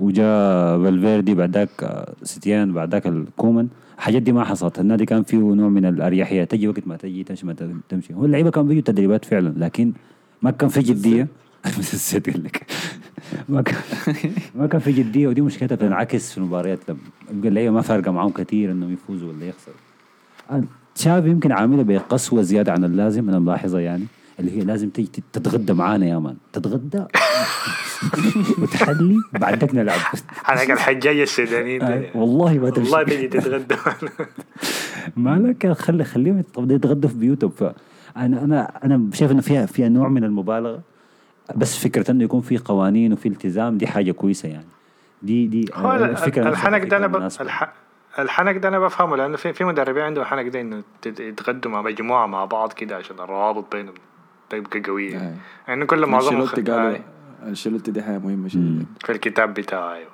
وجاء 0.00 0.82
فالفيردي 0.82 1.34
بعد 1.34 1.50
ذاك 1.56 1.70
آه، 1.82 2.14
ستيان 2.22 2.72
بعد 2.72 2.90
ذاك 2.92 3.06
كومان 3.06 3.68
الحاجات 3.98 4.22
دي 4.22 4.32
ما 4.32 4.44
حصلت. 4.44 4.78
النادي 4.78 5.04
كان 5.06 5.22
فيه 5.22 5.36
نوع 5.38 5.68
من 5.68 5.84
الأريحية. 5.86 6.44
تجي 6.44 6.68
وقت 6.68 6.86
ما 6.88 6.96
تجي 6.96 7.24
تمشي 7.24 7.46
ما 7.46 7.52
تمشي. 7.88 8.14
هو 8.14 8.24
اللعيبة 8.24 8.50
كانوا 8.50 8.68
بيجوا 8.68 8.82
تدريبات 8.82 9.24
فعلا 9.24 9.54
لكن 9.56 9.92
ما 10.42 10.50
كان 10.50 10.68
في 10.68 10.80
جدية. 10.80 11.28
نسيت 11.78 12.28
أقول 12.28 12.44
لك. 12.44 12.66
ما 13.48 13.62
كان 13.62 13.76
ما 14.54 14.66
كان 14.66 14.80
في 14.80 14.92
جدية 14.92 15.28
ودي 15.28 15.40
مشكلتها 15.40 15.74
بتنعكس 15.76 16.32
في 16.32 16.38
المباريات. 16.38 16.78
لما 16.88 16.98
يبقى 17.32 17.48
اللعيبة 17.48 17.70
ما 17.74 17.80
فارقة 17.80 18.10
معاهم 18.10 18.30
كثير 18.30 18.72
إنهم 18.72 18.92
يفوزوا 18.92 19.28
ولا 19.32 19.44
يخسروا. 19.46 19.76
آه، 20.50 20.64
تشافي 20.94 21.28
يمكن 21.30 21.52
عاملها 21.52 21.82
بقسوة 21.82 22.42
زيادة 22.42 22.72
عن 22.72 22.84
اللازم 22.84 23.28
أنا 23.28 23.38
ملاحظة 23.38 23.78
يعني 23.78 24.04
اللي 24.40 24.50
هي 24.58 24.60
لازم 24.64 24.88
تيجي 24.88 25.08
تتغدى 25.32 25.72
معانا 25.72 26.06
يا 26.06 26.18
مان. 26.18 26.36
تتغدى. 26.52 27.04
وتحلي 28.58 29.16
بعدك 29.32 29.74
نلعب 29.74 29.98
حلقة 30.44 30.72
الحجاج 30.72 31.18
السودانيين 31.18 31.82
آه، 31.82 31.96
دي. 31.96 32.06
والله 32.14 32.52
ما 32.58 32.70
تمشي 32.70 32.90
والله 32.90 33.02
تجي 33.02 33.28
تتغدى. 33.28 33.76
ما 35.16 35.36
لك 35.36 35.72
خلي 35.72 36.04
خليهم 36.04 36.42
يتغ- 36.42 36.70
يتغدوا 36.72 37.10
في 37.10 37.16
بيوتهم. 37.16 37.50
فانا 37.50 37.74
أنا 38.44 38.70
أنا 38.84 39.10
شايف 39.12 39.30
إنه 39.30 39.40
فيها 39.40 39.66
فيها 39.66 39.88
نوع 39.88 40.08
من 40.08 40.24
المبالغة 40.24 40.80
بس 41.56 41.76
فكرة 41.78 42.10
إنه 42.10 42.24
يكون 42.24 42.40
في 42.40 42.58
قوانين 42.58 43.12
وفي 43.12 43.28
التزام 43.28 43.78
دي 43.78 43.86
حاجة 43.86 44.12
كويسة 44.12 44.48
يعني. 44.48 44.66
دي 45.22 45.46
دي 45.46 45.64
هو 45.74 45.92
الفكرة 45.92 46.48
الحنك 46.48 46.84
ده 46.84 46.96
أنا 46.96 47.06
ب... 47.06 47.16
الح... 47.40 47.72
الحنك 48.18 48.56
ده 48.56 48.68
أنا 48.68 48.78
بفهمه 48.78 49.16
لأنه 49.16 49.36
في 49.36 49.52
في 49.52 49.64
مدربين 49.64 50.02
عندهم 50.02 50.24
حنك 50.24 50.48
ده 50.48 50.60
إنه 50.60 50.82
يتغدوا 51.06 51.70
مع 51.70 51.82
مجموعة 51.82 52.26
مع 52.26 52.44
بعض 52.44 52.72
كده 52.72 52.96
عشان 52.96 53.20
الروابط 53.20 53.76
بينهم. 53.76 53.94
تبقى 54.50 54.80
قوية. 54.80 55.16
آه. 55.18 55.34
يعني 55.68 55.86
كل 55.86 56.06
معظمهم 56.06 56.40
انشيلوتي 56.40 57.00
أنشيلوتي 57.46 57.90
دي 57.90 58.02
حاجة 58.02 58.18
مهمة 58.18 58.48
شديده 58.48 58.84
في 59.04 59.12
الكتاب 59.12 59.54
بتاعه 59.54 59.94
أيوه. 59.94 60.08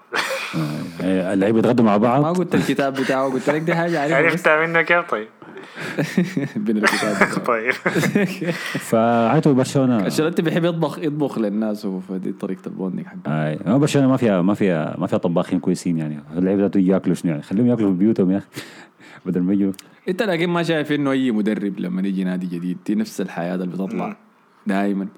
آه، 1.02 1.35
اللعيبة 1.35 1.59
يتغدوا 1.59 1.85
مع 1.85 1.93
ما 1.93 1.97
بعض 2.21 2.37
قلت 2.38 2.54
الكتاب 2.54 2.93
بتاعه 2.95 3.33
قلت 3.33 3.50
لك 3.50 3.61
دي 3.61 3.75
حاجة 3.75 4.00
عارفها 4.00 4.16
عرفتها 4.16 4.66
منك 4.66 4.85
كيف 4.85 5.11
طيب. 5.11 5.28
بين 6.57 6.76
الكتاب 6.76 7.16
طيب. 7.47 7.73
فعادوا 8.90 9.52
برشلونة. 9.52 10.04
أنشيلوتي 10.04 10.43
بيحب 10.43 10.64
يطبخ 10.64 10.99
يطبخ 10.99 11.38
للناس 11.38 11.87
فدي 11.87 12.33
طريقة 12.33 12.62
البوندنج 12.66 13.07
حقه. 13.07 13.19
آه 13.26 13.59
ما 13.66 13.78
برشلونة 13.78 14.09
ما 14.09 14.16
فيها 14.16 14.43
ما 14.43 14.54
فيها 14.54 14.97
ما 14.99 15.07
فيها 15.07 15.19
طباخين 15.19 15.61
كويسين 15.61 15.99
يعني. 15.99 16.21
اللعيبة 16.37 16.62
ذاته 16.62 16.81
يأكلوا 16.81 17.14
شنو 17.14 17.31
يعني؟ 17.31 17.43
خليهم 17.43 17.66
يأكلوا 17.66 17.90
في 17.90 17.97
بيوتهم 17.97 18.31
يا 18.31 18.38
أخي. 18.38 18.47
بدل 19.26 19.40
ما 19.40 19.52
يجوا. 19.52 19.73
انت 20.09 20.23
لكن 20.23 20.50
ما 20.50 20.62
شايف 20.62 20.93
إنه 20.93 21.11
أي 21.11 21.31
مدرب 21.31 21.78
لما 21.81 22.09
يجي 22.09 22.25
نادي 22.25 22.47
جديد 22.47 22.78
دي 22.87 22.95
نفس 22.95 23.21
الحياة 23.21 23.54
اللي 23.54 23.66
بتطلع 23.66 24.16
دائما 24.66 25.09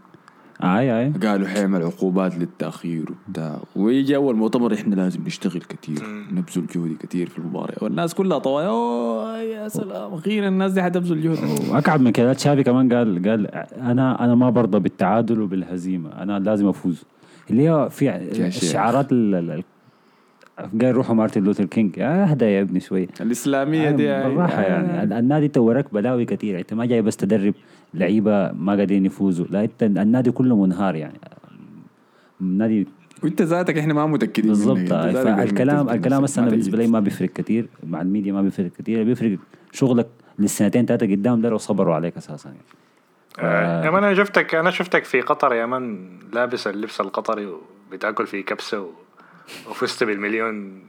آي 0.63 1.01
آي. 1.01 1.13
قالوا 1.13 1.49
حيعمل 1.49 1.83
عقوبات 1.83 2.39
للتأخير 2.39 3.05
وبتاع. 3.29 3.59
ويجي 3.77 4.17
أول 4.17 4.37
مؤتمر 4.37 4.75
إحنا 4.75 4.95
لازم 4.95 5.21
نشتغل 5.27 5.61
كثير 5.61 6.03
نبذل 6.33 6.67
جهد 6.75 6.97
كثير 7.01 7.29
في 7.29 7.39
المباراة. 7.39 7.75
والناس 7.83 8.15
كلها 8.15 8.39
طوال 8.39 8.65
أوه 8.65 9.39
يا 9.39 9.69
سلام 9.69 10.15
أخيرا 10.15 10.49
الناس 10.49 10.73
دي 10.73 10.83
حتبذل 10.83 11.23
جهد. 11.23 11.71
وأكعب 11.71 12.01
من 12.01 12.11
كده 12.11 12.33
تشافي 12.33 12.63
كمان 12.63 12.93
قال 12.93 13.23
قال 13.29 13.47
أنا 13.81 14.25
أنا 14.25 14.35
ما 14.35 14.51
برضى 14.51 14.79
بالتعادل 14.79 15.41
وبالهزيمة 15.41 16.23
أنا 16.23 16.39
لازم 16.39 16.69
أفوز. 16.69 17.03
اللي 17.51 17.69
هي 17.71 17.89
في. 17.91 18.47
الشعارات 18.47 19.13
ال- 19.13 19.63
قال 20.59 20.97
روحوا 20.97 21.15
مارتن 21.15 21.43
لوثر 21.45 21.65
كينج. 21.65 21.97
يا 21.99 22.25
اهدى 22.31 22.45
يا 22.45 22.61
ابني 22.61 22.81
شوية 22.81 23.09
الإسلامية 23.21 23.91
دي 23.91 24.07
بالراحة 24.07 24.63
يعني. 24.63 25.03
ال- 25.03 25.13
النادي 25.13 25.49
تو 25.49 25.63
وراك 25.63 25.95
بلاوي 25.95 26.25
كثير 26.25 26.59
انت 26.59 26.75
ما 26.75 26.87
جاي 26.87 27.03
بس 27.03 27.17
تدرب 27.17 27.55
لعيبة 27.95 28.53
ما 28.53 28.73
قادرين 28.73 29.07
يفوزوا. 29.07 29.47
لا 29.51 29.65
إنت 29.65 29.83
النادي 29.83 30.31
كله 30.31 30.57
منهار 30.57 30.95
يعني. 30.95 31.21
النادي 32.41 32.87
وإنت 33.25 33.43
ذاتك 33.43 33.79
إحنا 33.79 33.95
ما 33.95 34.07
متأكدين 34.07 34.51
بالضبط. 34.51 34.79
فالكلام 34.79 35.89
الكلام 35.91 36.23
نفسك. 36.23 36.33
هسه 36.35 36.39
أنا 36.41 36.47
ما 36.47 36.51
بالنسبة 36.51 36.79
لي. 36.79 36.87
ما 36.87 37.01
بيفرق 37.01 37.29
كثير 37.29 37.69
مع 37.87 38.01
الميديا 38.01 38.33
ما 38.33 38.43
بيفرق 38.43 38.71
كثير 38.79 39.05
بيفرق 39.05 39.39
شغلك 39.73 40.07
للسنتين 40.39 40.87
ثلاثة 40.87 41.07
قدام 41.07 41.41
ده 41.41 41.49
لو 41.49 41.59
صبروا 41.59 41.95
عليك 41.95 42.17
أساسا 42.17 42.49
يعني. 42.49 42.61
آه، 43.39 43.85
يا 43.85 43.91
man 43.91 44.05
أنا 44.05 44.15
شفتك 44.15 44.55
أنا 44.55 44.71
شفتك 44.71 45.05
في 45.05 45.21
قطر 45.21 45.55
يا 45.55 45.67
man 45.67 46.09
لابس 46.33 46.67
اللبس 46.67 47.01
القطري 47.01 47.47
وبتاكل 47.93 48.27
في 48.27 48.43
كبسة 48.43 48.81
و... 48.81 48.87
وفزت 49.71 50.05
بالمليون 50.05 50.83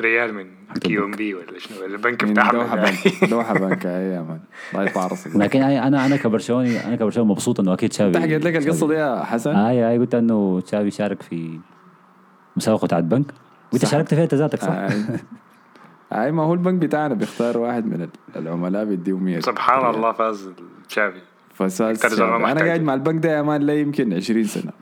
ريال 0.00 0.34
من 0.34 0.46
QNB 0.80 1.34
ولا 1.34 1.58
شنو 1.58 1.78
ولا 1.82 1.94
البنك 1.94 2.24
من 2.24 2.32
بتاع 2.32 2.50
دوحه 2.50 2.76
بنك 2.76 3.24
دوحه 3.30 3.54
بنك 3.54 3.86
اي 3.86 4.10
يا 4.10 4.22
man 4.22 4.40
الله 4.72 4.84
يطلع 4.84 5.06
راسك 5.06 5.36
لكن 5.36 5.62
أنا 5.62 6.06
أنا 6.06 6.16
كبرشلوني 6.16 6.84
أنا 6.86 6.96
كبرشلوني 6.96 7.30
مبسوط 7.30 7.60
انه 7.60 7.72
أكيد 7.72 7.88
تشافي 7.90 8.08
انت 8.08 8.16
حكيت 8.18 8.44
لك 8.44 8.56
القصة 8.56 8.88
دي 8.88 8.94
يا 8.94 9.24
حسن 9.24 9.50
اي 9.56 9.90
اي 9.90 9.98
قلت 9.98 10.14
انه 10.14 10.60
تشافي 10.60 10.90
شارك 10.90 11.22
في 11.22 11.58
مسابقة 12.56 12.84
بتاعت 12.86 13.04
بنك 13.04 13.26
وانت. 13.72 13.86
شاركت 13.86 14.14
فيها 14.14 14.24
انت 14.24 14.34
ذاتك 14.34 14.60
صح؟ 14.60 14.68
اي 14.72 14.88
اي 16.12 16.32
ما 16.32 16.42
هو 16.42 16.52
البنك 16.54 16.74
بتاعنا 16.82 17.14
بيختار 17.14 17.58
واحد 17.58 17.86
من 17.86 18.08
العملاء 18.36 18.84
بيديه 18.84 19.16
100 19.18 19.40
سبحان 19.40 19.94
الله 19.94 20.12
فاز 20.12 20.50
تشافي 20.88 21.20
زمان 22.08 22.44
أنا. 22.44 22.60
قاعد 22.66 22.82
مع 22.82 22.94
البنك 22.94 23.22
ده 23.22 23.30
يا 23.36 23.42
man 23.42 23.62
لا 23.62 23.74
يمكن 23.74 24.14
20 24.14 24.44
سنة. 24.44 24.72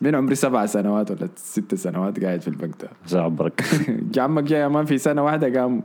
من 0.00 0.14
عمري 0.14 0.34
سبع 0.34 0.66
سنوات 0.66 1.10
ولا 1.10 1.28
ست 1.36 1.74
سنوات 1.74 2.24
قاعد 2.24 2.40
في 2.40 2.48
البنك 2.48 2.74
ده. 2.82 2.88
مساء 3.04 3.22
عمرك 3.22 3.64
جا 4.12 4.22
عمك 4.22 4.42
جاي 4.42 4.60
يا 4.60 4.68
مان 4.68 4.84
في 4.84 4.98
سنة 4.98 5.24
واحدة 5.24 5.60
قام 5.60 5.82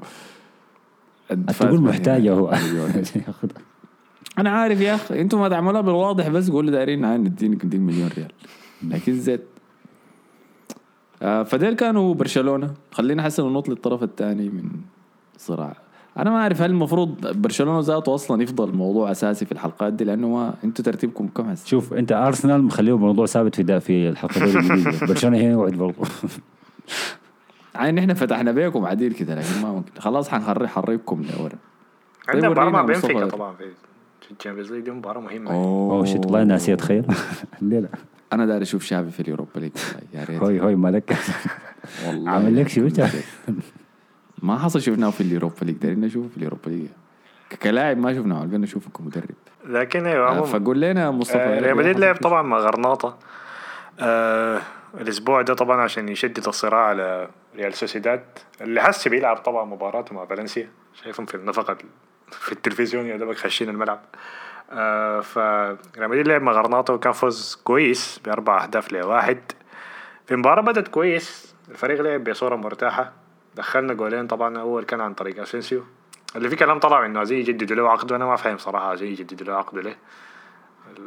تقول 1.59 1.81
محتاج 1.81 2.27
هو. 2.27 2.51
مليون. 2.51 2.91
أنا 4.39 4.49
عارف 4.49 4.81
يا 4.81 4.95
أخي 4.95 5.21
أنتم 5.21 5.39
ما 5.39 5.49
تعملوها 5.49 5.81
بالواضح 5.81 6.27
بس 6.27 6.49
قولوا 6.49 6.71
دايرين 6.71 7.05
عن 7.05 7.19
ندينك 7.19 7.65
نديك 7.65 7.79
مليون 7.79 8.09
ريال. 8.17 8.31
لكن 8.83 9.13
زيت. 9.13 9.45
آه 11.21 11.43
فديل 11.43 11.73
كانوا 11.73 12.13
برشلونة. 12.13 12.73
خلينا 12.91 13.23
حسن 13.23 13.43
ننط 13.49 13.69
للطرف 13.69 14.03
الثاني 14.03 14.49
من 14.49 14.69
صراع. 15.37 15.77
أنا 16.17 16.29
ما 16.29 16.37
أعرف 16.37 16.61
هل 16.61 16.69
المفروض 16.71 17.27
برشلونة 17.37 17.79
ذاته 17.79 18.15
أصلا 18.15 18.43
يفضل 18.43 18.75
موضوع 18.75 19.11
أساسي 19.11 19.45
في 19.45 19.51
الحلقات 19.51 19.93
دي 19.93 20.03
لأنه 20.03 20.27
ما 20.29 20.53
أنتوا 20.63 20.85
ترتيبكم 20.85 21.27
كم 21.27 21.43
هسه؟ 21.49 21.65
شوف 21.67 21.93
أنت 21.93 22.11
أرسنال 22.11 22.63
مخليه 22.63 22.97
موضوع 22.97 23.25
ثابت 23.25 23.55
في 23.61 23.79
في 23.79 24.09
الحلقة 24.09 24.43
الانجليزي 24.43 25.05
برشلونة 25.07 25.37
هنا 25.37 25.51
يقعد 25.51 25.71
برضه 25.73 25.95
عين 27.75 27.97
إحنا 27.97 28.13
فتحنا 28.13 28.51
بيكم 28.51 28.85
عديل 28.85 29.13
كده 29.13 29.35
لكن 29.35 29.61
ما 29.63 29.71
ممكن. 29.71 29.91
خلاص 30.01 30.29
حنخلي 30.29 30.67
حريقكم 30.67 31.25
لورا 31.39 31.55
عندنا 32.29 32.49
مباراة 32.49 32.69
مع 32.69 32.81
ورينا 32.81 32.99
بنفيكا. 33.01 33.25
طبعا 33.27 33.53
في 33.55 33.63
في 34.21 34.31
ال 34.39 34.43
Champions 34.43 34.71
League 34.71 34.83
دي 34.83 34.91
مباراة 34.91 35.21
مهمة. 35.21 35.51
oh 35.51 36.05
shit 36.05 36.25
والله 36.25 36.43
ناسي 36.43 36.73
اتخيل 36.73 37.05
الليلة. 37.61 37.89
أنا 38.33 38.45
داري 38.45 38.61
أشوف 38.63 38.83
شافي 38.83 39.11
في 39.11 39.19
ال 39.19 39.25
Europa 39.25 39.59
League. 39.59 39.71
يا 40.13 40.23
ريت 40.23 40.43
هوي 40.43 40.61
هوي 40.61 40.75
مالك 40.75 41.17
والله 42.07 42.31
عامل 42.31 42.55
لك 42.61 42.67
شو؟ 42.69 42.81
كنت- 42.81 43.09
ما 44.43 44.59
حصل 44.59 44.81
شفناه 44.81 45.09
في 45.09 45.21
ال 45.21 45.28
Europa 45.28 45.65
League. 45.65 45.75
دارين 45.75 46.01
نشوفه 46.01 46.29
في 46.29 46.37
ال 46.37 46.42
Europa 46.42 46.69
League. 46.69 46.87
كلاعب 47.63 47.97
ما 47.97 48.13
شفناه 48.13 48.41
قلنا 48.41 48.57
نشوفه 48.57 48.89
كمدرب. 48.89 49.35
لكن 49.65 50.05
أيوه 50.05 50.43
فقول 50.43 50.81
لنا 50.81 51.11
مصطفى 51.11 51.37
آه، 51.37 51.59
ريال 51.59 51.77
مدريد 51.77 51.99
لعب؟ 51.99 52.15
طبعا 52.15 52.41
مع 52.41 52.57
غرناطة. 52.57 53.17
آه 53.99 54.61
الأسبوع 55.01 55.41
ده 55.41 55.53
طبعا 55.53 55.81
عشان 55.81 56.09
يشدد 56.09 56.47
الصراع 56.47 56.85
على 56.85 57.27
ريال 57.55 57.73
سوسيداد 57.73 58.23
اللي 58.61 58.81
حس 58.81 59.07
بيلعب 59.07 59.37
طبعا 59.37 59.65
مباراته 59.65 60.15
مع 60.15 60.25
فالنسيا. 60.25 60.69
شايفهم 61.03 61.25
في 61.25 61.35
النفقة 61.35 61.77
في 62.31 62.51
التلفزيون 62.51 63.05
يا 63.05 63.17
دوبك 63.17 63.35
خاشين 63.35 63.69
الملعب. 63.69 63.99
آه 64.71 65.19
فريال 65.19 66.09
مدريد 66.09 66.27
لعب 66.27 66.41
مع 66.41 66.51
غرناطة 66.51 66.93
وكان 66.93 67.13
فوز 67.13 67.61
كويس 67.63 68.19
بأربع 68.25 68.63
أهداف 68.63 68.91
لواحد. 68.91 69.39
في 70.25 70.35
مباراة 70.35 70.61
بدت 70.61 70.87
كويس 70.87 71.55
الفريق 71.69 72.01
لعب 72.01 72.23
بصورة 72.23 72.55
مرتاحة. 72.55 73.22
دخلنا 73.55 73.93
جولين 73.93 74.27
طبعا 74.27 74.57
أول 74.59 74.83
كان 74.83 75.01
عن 75.01 75.13
طريق 75.13 75.41
أسينسيو. 75.41 75.83
اللي 76.35 76.49
في 76.49 76.55
كلام 76.55 76.79
طلع 76.79 77.05
إنه 77.05 77.19
عايزين 77.19 77.39
يجددوا 77.39 77.75
له 77.75 77.89
عقده 77.89 78.15
أنا 78.15 78.25
ما 78.25 78.35
فاهم 78.35 78.57
صراحة 78.57 78.87
عايزين 78.89 79.11
يجددوا 79.11 79.47
له 79.47 79.53
عقده 79.53 79.81
ليه. 79.81 79.97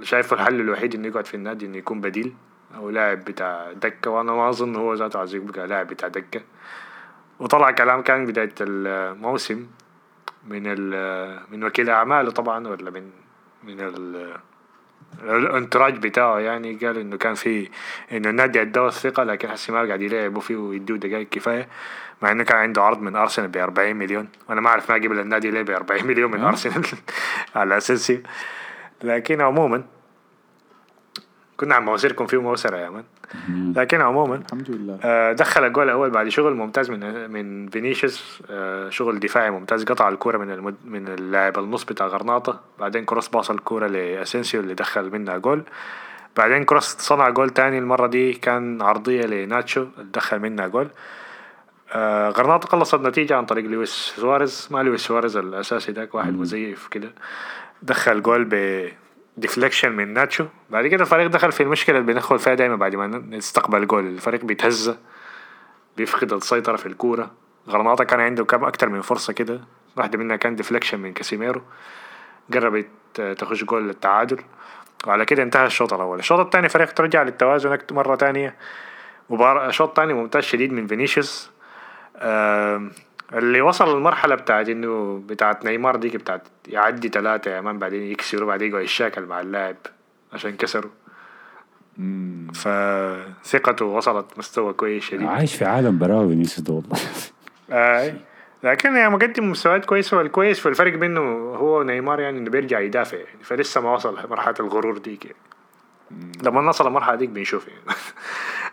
شايفه 0.02 0.36
الحل 0.36 0.60
الوحيد 0.60 0.94
إنه 0.94 1.08
يقعد 1.08 1.26
في 1.26 1.34
النادي 1.34 1.66
إنه 1.66 1.76
يكون 1.76 2.00
بديل 2.00 2.34
أو 2.76 2.90
لاعب 2.90 3.24
بتاع 3.24 3.72
دكة. 3.72 4.10
وأنا 4.10 4.32
ما 4.32 4.48
أظن 4.48 4.76
هو 4.76 4.94
ذاته 4.94 5.18
عايز 5.18 5.34
يبقى 5.34 5.66
لاعب 5.66 5.86
بتاع 5.86 6.08
دكة. 6.08 6.40
وطلع 7.40 7.70
كلام 7.70 8.02
كان 8.02 8.26
بداية 8.26 8.54
الموسم 8.60 9.66
من 10.48 10.62
من 11.50 11.64
وكيل 11.64 11.90
أعماله 11.90 12.30
طبعا 12.30 12.68
ولا 12.68 12.90
من 12.90 13.10
من 13.64 13.80
الانتراج 15.22 15.98
بتاعه 15.98 16.38
يعني 16.38 16.74
قال 16.74 16.98
إنه 16.98 17.16
كان 17.16 17.34
في 17.34 17.68
إنه 18.12 18.30
النادي 18.30 18.60
اداه 18.60 18.88
الثقه 18.88 19.22
لكن 19.24 19.48
حسي 19.48 19.72
ما 19.72 19.82
قاعد 19.82 20.02
يلعبوا 20.02 20.40
فيه 20.40 20.56
ويدوه 20.56 20.98
دقائق 20.98 21.28
كفاية 21.28 21.68
مع 22.22 22.32
إنه 22.32 22.44
كان 22.44 22.58
عنده 22.58 22.82
عرض 22.82 23.02
من 23.02 23.16
أرسنال 23.16 23.48
ب 23.48 23.56
40 23.56 23.96
مليون. 23.96 24.28
وأنا 24.48 24.60
ما 24.60 24.68
أعرف 24.68 24.90
ما 24.90 24.96
قبل 24.96 25.18
النادي 25.18 25.50
ليه 25.50 25.62
ب 25.62 25.70
40 25.70 26.06
مليون 26.06 26.30
من 26.30 26.40
أرسنال 26.40 26.86
على 27.56 27.76
اساسي 27.76 28.22
لكن 29.02 29.40
عموما 29.40 29.84
كنا 31.56 31.74
عم 31.74 31.84
موسركم 31.84 32.26
فيه 32.26 32.40
موسرة 32.42 32.76
يا 32.76 32.90
man 32.90 33.04
لكن 33.76 34.00
عموما 34.00 34.34
الحمد 34.36 34.70
لله. 34.70 34.98
آه، 35.04 35.32
دخل 35.32 35.64
الجول 35.64 35.84
الأول 35.84 36.10
بعد 36.10 36.28
شغل 36.28 36.54
ممتاز 36.54 36.90
من 36.90 37.30
من 37.30 37.68
فينيسيوس 37.68 38.42
آه، 38.50 38.90
شغل 38.90 39.20
دفاعي 39.20 39.50
ممتاز 39.50 39.84
قطع 39.84 40.08
الكورة 40.08 40.38
من 40.38 40.50
المد... 40.50 40.76
من 40.84 41.08
اللاعب 41.08 41.58
النص 41.58 41.84
بتاع 41.84 42.06
غرناطة. 42.06 42.60
بعدين 42.78 43.04
كروس 43.04 43.28
باص 43.28 43.50
الكورة 43.50 43.86
لأسينسيو 43.86 44.60
اللي 44.60 44.74
دخل 44.74 45.10
منها 45.10 45.38
جول. 45.38 45.62
بعدين 46.36 46.64
كروس 46.64 46.84
صنع 46.84 47.28
جول 47.28 47.50
تاني 47.50 47.78
المرة 47.78 48.06
دي 48.06 48.32
كان 48.32 48.82
عرضية 48.82 49.22
لناتشو 49.26 49.86
دخل 49.98 50.38
منها 50.38 50.66
جول. 50.66 50.88
آه 51.92 52.28
غرناطة 52.30 52.68
خلصت 52.68 52.94
النتيجة 52.94 53.36
عن 53.36 53.46
طريق 53.46 53.64
لويس 53.64 54.14
سواريز. 54.16 54.68
ما 54.70 54.82
لويس 54.82 55.00
سواريز 55.00 55.36
الأساسي 55.36 55.92
ذاك 55.92 56.14
واحد 56.14 56.34
مزيف 56.34 56.88
كده. 56.88 57.12
دخل 57.82 58.22
جول 58.22 58.44
ب 58.44 58.88
deflection 59.36 59.92
من 59.92 60.12
ناتشو. 60.12 60.46
بعد 60.70 60.86
كده 60.86 61.02
الفريق 61.02 61.26
دخل 61.26 61.52
في 61.52 61.62
المشكلة 61.62 61.98
اللي 61.98 62.12
بندخل 62.12 62.38
فيها 62.38 62.54
دايما 62.54 62.76
بعد 62.76 62.94
ما 62.94 63.06
نستقبل 63.06 63.86
جول. 63.86 64.06
الفريق 64.06 64.44
بيتهز 64.44 64.96
بيفقد 65.96 66.32
السيطرة 66.32 66.76
في 66.76 66.86
الكورة. 66.86 67.30
غرناطة 67.68 68.04
كان 68.04 68.20
عنده 68.20 68.44
كم 68.44 68.64
أكتر 68.64 68.88
من 68.88 69.00
فرصة 69.00 69.32
كده. 69.32 69.60
واحدة 69.96 70.18
منها 70.18 70.36
كان 70.36 70.56
deflection 70.56 71.00
من 71.00 71.12
كاسيميرو. 71.12 71.62
قربت 72.54 72.88
تخش 73.38 73.64
جول 73.64 73.88
للتعادل. 73.88 74.38
وعلى 75.06 75.24
كده 75.24 75.42
انتهى 75.42 75.66
الشوط 75.66 75.92
الأول. 75.92 76.18
الشوط 76.18 76.38
الثاني 76.40 76.68
فريق 76.68 76.92
ترجع 76.92 77.22
للتوازن 77.22 77.78
مرة 77.90 78.16
تانية. 78.16 78.56
مباراة 79.30 79.70
شوط 79.70 79.96
تاني 79.96 80.12
ممتاز 80.12 80.42
شديد 80.42 80.72
من 80.72 80.86
فينيسيوس. 80.86 81.50
اللي 83.32 83.60
وصل 83.60 83.96
للمرحلة 83.96 84.34
بتاعت 84.34 84.68
إنه 84.68 85.22
بتاعت 85.26 85.64
نيمار 85.64 85.96
ديك 85.96 86.16
بتاعت 86.16 86.42
يعدي 86.68 87.08
ثلاثة 87.08 87.50
يا 87.50 87.60
مان 87.60 87.78
بعدين 87.78 88.02
يكسروا 88.02 88.48
بعدين 88.48 88.70
يقعد 88.70 88.84
يشاكل 88.84 89.22
مع 89.22 89.40
اللاعب 89.40 89.76
عشان 90.32 90.56
كسروا. 90.56 90.90
فثقته 92.54 93.84
وصلت 93.84 94.26
مستوى 94.38 94.72
كويس 94.72 95.04
شديد. 95.04 95.26
عايش 95.26 95.54
في 95.54 95.64
عالم 95.64 95.98
براوي 95.98 96.28
فينيسيوس 96.28 96.70
والله. 96.70 96.98
آه. 97.70 98.14
لكن 98.62 98.96
يعني 98.96 99.14
مقدم 99.14 99.50
مستويات 99.50 99.84
كويسه 99.84 100.16
والكويس 100.16 100.60
في 100.60 100.68
الفرق 100.68 100.94
بينه 100.94 101.20
هو 101.56 101.80
ونيمار 101.80 102.20
يعني 102.20 102.38
إنه 102.38 102.50
بيرجع 102.50 102.80
يدافع 102.80 103.16
يعني 103.16 103.42
فلسه 103.42 103.80
ما 103.80 103.92
وصل 103.92 104.18
مرحله 104.30 104.54
الغرور 104.60 104.98
ديك 104.98 105.24
يعني. 105.24 105.36
لما 106.42 106.60
نصل 106.60 106.86
المرحلة 106.86 107.14
ديك 107.14 107.28
بنشوف 107.28 107.68
يعني. 107.68 107.80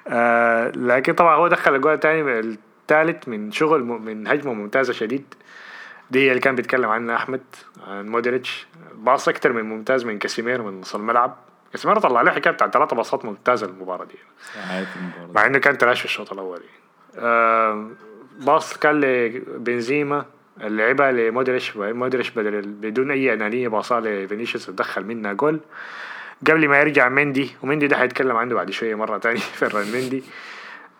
آه 0.07 0.71
لكن 0.75 1.13
طبعا 1.13 1.35
هو 1.35 1.47
دخل 1.47 1.75
الجول 1.75 1.93
الثاني 1.93 2.57
الثالث 2.83 3.27
من 3.27 3.51
شغل 3.51 3.83
من 3.83 4.27
هجمة 4.27 4.53
ممتازة 4.53 4.93
شديد. 4.93 5.33
دي 6.11 6.29
اللي 6.29 6.39
كان 6.39 6.55
بيتكلم 6.55 6.89
عنها 6.89 7.15
أحمد 7.15 7.41
عن 7.87 8.07
مودريتش. 8.09 8.67
باص 8.95 9.27
أكثر 9.27 9.53
من 9.53 9.63
ممتاز 9.63 10.05
من 10.05 10.19
كاسيميرو 10.19 10.61
من 10.61 10.81
نص 10.81 10.95
الملعب. 10.95 11.37
كاسيميرو 11.71 11.99
طلع 11.99 12.19
عليه 12.19 12.31
حكاية 12.31 12.53
بتاع 12.53 12.67
ثلاثة 12.69 12.95
باصات 12.95 13.25
ممتازة 13.25 13.67
المباراة 13.67 14.05
دي. 14.05 14.15
مع 15.35 15.45
إنه 15.45 15.57
كان 15.57 15.77
تلاش 15.77 15.99
في 15.99 16.05
الشوط 16.05 16.33
الأول. 16.33 16.61
آه 17.17 17.89
باص 18.39 18.77
كان 18.77 18.99
لبنزيما 18.99 20.25
لعبها 20.57 21.11
لمودريتش. 21.11 21.77
مودريتش 21.77 22.29
بدل 22.29 22.61
بدون 22.61 23.11
أي 23.11 23.33
أنانية 23.33 23.67
باصها 23.67 23.99
لفينيسيوس 24.01 24.69
ودخل 24.69 25.05
منها 25.05 25.33
جول. 25.33 25.59
قبل 26.47 26.67
ما 26.67 26.79
يرجع 26.79 27.09
مندي 27.09 27.55
ومندي 27.63 27.87
ده 27.87 27.97
حيتكلم 27.97 28.35
عنه 28.35 28.55
بعد 28.55 28.71
شوية 28.71 28.95
مرة 28.95 29.17
تانية 29.17 29.39
فيرلان 29.59 29.91
مندي. 29.91 30.23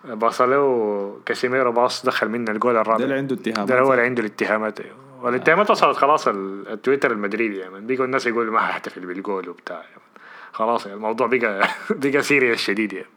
باص 0.05 0.41
له 0.41 1.19
كاسيميرو 1.25 1.71
باص 1.71 2.05
دخل 2.05 2.29
منه 2.29 2.51
الجول 2.51 2.73
ده 2.73 2.81
الرابع 2.81 3.03
اللي 3.03 3.15
عنده 3.15 3.35
اتهامات 3.35 3.67
ده 3.69 3.79
هو 3.79 3.93
اللي 3.93 4.03
عنده 4.05 4.21
الاتهامات. 4.21 4.79
والاتهامات 5.21 5.71
وصلت 5.71 5.97
خلاص 5.97 6.27
ال- 6.27 6.67
التويتر 6.69 7.11
المدريدي 7.11 7.57
يعني 7.57 7.79
بيجوا 7.81 8.05
الناس 8.05 8.27
يقولوا 8.27 8.53
ما 8.53 8.59
حيحتفل 8.59 9.05
بالجول 9.05 9.49
وبتاع 9.49 9.75
يعني. 9.77 10.01
خلاص 10.51 10.85
يعني 10.85 10.97
الموضوع 10.97 11.27
بقى 11.27 11.67
بقى 12.03 12.21
serious 12.21 12.59
شديد 12.59 12.93
يعني 12.93 13.07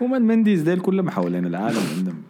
هم 0.00 0.14
المنديز 0.14 0.62
ديل 0.62 0.80
كلهم 0.80 1.10
حوالين 1.10 1.46
العالم 1.46 1.80
عندهم 1.96 2.22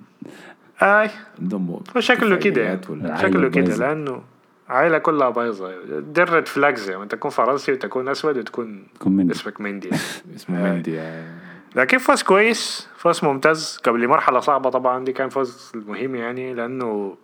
أي 0.82 1.10
عندهم 1.40 1.80
شكله 1.98 2.36
كده 2.36 2.62
يعني. 2.62 2.80
شكله 3.22 3.48
كده. 3.50 3.76
لأنه 3.76 4.22
عائلة 4.68 4.98
كلها 4.98 5.30
بايظة 5.30 5.72
red 6.00 6.40
flags 6.40 6.90
يعني 6.90 7.06
تكون 7.06 7.30
فرنسي 7.30 7.72
وتكون 7.72 8.08
أسود 8.08 8.36
وتكون 8.38 8.84
تكون 8.94 9.12
مندي. 9.16 9.32
اسمك 9.32 9.60
مندي. 9.60 9.90
اسمه 10.36 10.62
مندي 10.72 10.92
يعني. 10.94 11.51
لكن 11.76 11.98
فوز 11.98 12.22
كويس؟ 12.22 12.88
فوز 12.96 13.24
ممتاز 13.24 13.78
قبل 13.84 14.08
مرحلة 14.08 14.40
صعبة 14.40 14.70
طبعا 14.70 15.04
دي 15.04 15.12
كان 15.12 15.28
فوز 15.28 15.72
مهم 15.74 16.14
يعني 16.14 16.54
لأنه 16.54 17.16